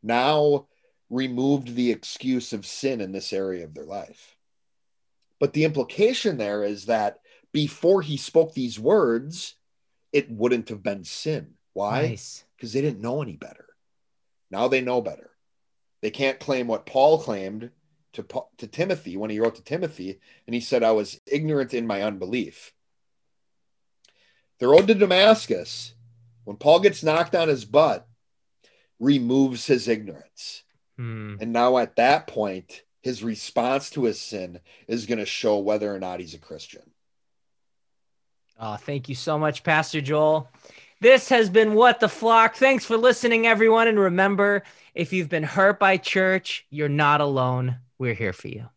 now 0.03 0.67
removed 1.11 1.75
the 1.75 1.91
excuse 1.91 2.53
of 2.53 2.67
sin 2.67 3.01
in 3.01 3.13
this 3.13 3.33
area 3.33 3.65
of 3.65 3.75
their 3.75 3.85
life. 3.85 4.37
But 5.41 5.53
the 5.53 5.65
implication 5.65 6.37
there 6.37 6.65
is 6.65 6.87
that 6.87 7.21
before 7.53 8.03
he 8.03 8.17
spoke 8.17 8.55
these 8.55 8.79
words, 8.79 9.55
it 10.13 10.31
wouldn't 10.31 10.69
have 10.69 10.83
been 10.83 11.05
sin. 11.05 11.55
Why? 11.73 12.09
Nice. 12.09 12.45
Because 12.57 12.73
they 12.73 12.81
didn't 12.81 13.01
know 13.01 13.23
any 13.23 13.37
better. 13.37 13.67
Now 14.51 14.69
they 14.69 14.81
know 14.81 15.01
better. 15.01 15.31
They 16.01 16.11
can't 16.11 16.41
claim 16.41 16.67
what 16.67 16.87
Paul 16.87 17.19
claimed 17.19 17.71
to, 18.15 18.25
to 18.59 18.67
Timothy 18.67 19.17
when 19.17 19.31
he 19.31 19.41
wrote 19.41 19.57
to 19.57 19.63
Timothy, 19.63 20.19
and 20.47 20.55
he 20.55 20.61
said, 20.61 20.83
I 20.83 20.93
was 20.93 21.21
ignorant 21.27 21.75
in 21.75 21.87
my 21.87 22.03
unbelief. 22.03 22.73
The 24.59 24.69
road 24.69 24.89
to 24.89 24.95
Damascus, 24.95 25.95
when 26.49 26.57
Paul 26.57 26.81
gets 26.81 27.03
knocked 27.03 27.35
on 27.35 27.49
his 27.49 27.67
butt, 27.67 28.09
removes 28.99 29.67
his 29.67 29.87
ignorance. 29.87 30.63
Hmm. 30.97 31.35
And 31.43 31.53
now 31.53 31.77
at 31.77 31.97
that 31.97 32.27
point, 32.27 32.85
his 33.03 33.23
response 33.23 33.91
to 33.91 34.05
his 34.05 34.19
sin 34.19 34.61
is 34.87 35.05
going 35.05 35.19
to 35.19 35.27
show 35.27 35.59
whether 35.59 35.95
or 35.95 35.99
not 35.99 36.21
he's 36.21 36.33
a 36.33 36.39
Christian. 36.39 36.91
Oh, 38.59 38.77
thank 38.77 39.11
you 39.11 39.15
so 39.15 39.39
much, 39.39 39.63
Pastor 39.63 40.01
Joel. 40.01 40.49
This 41.03 41.29
has 41.29 41.51
been 41.51 41.75
What 41.75 42.01
the 42.01 42.09
Flock. 42.09 42.57
Thanks 42.57 42.87
for 42.87 42.97
listening, 42.97 43.47
everyone. 43.47 43.87
And 43.87 43.99
remember, 43.99 44.63
if 44.95 45.13
you've 45.13 45.29
been 45.29 45.43
hurt 45.43 45.79
by 45.79 45.99
church, 45.99 46.65
you're 46.71 46.89
not 46.89 47.21
alone. 47.21 47.77
We're 47.99 48.15
here 48.15 48.33
for 48.33 48.49
you. 48.49 48.71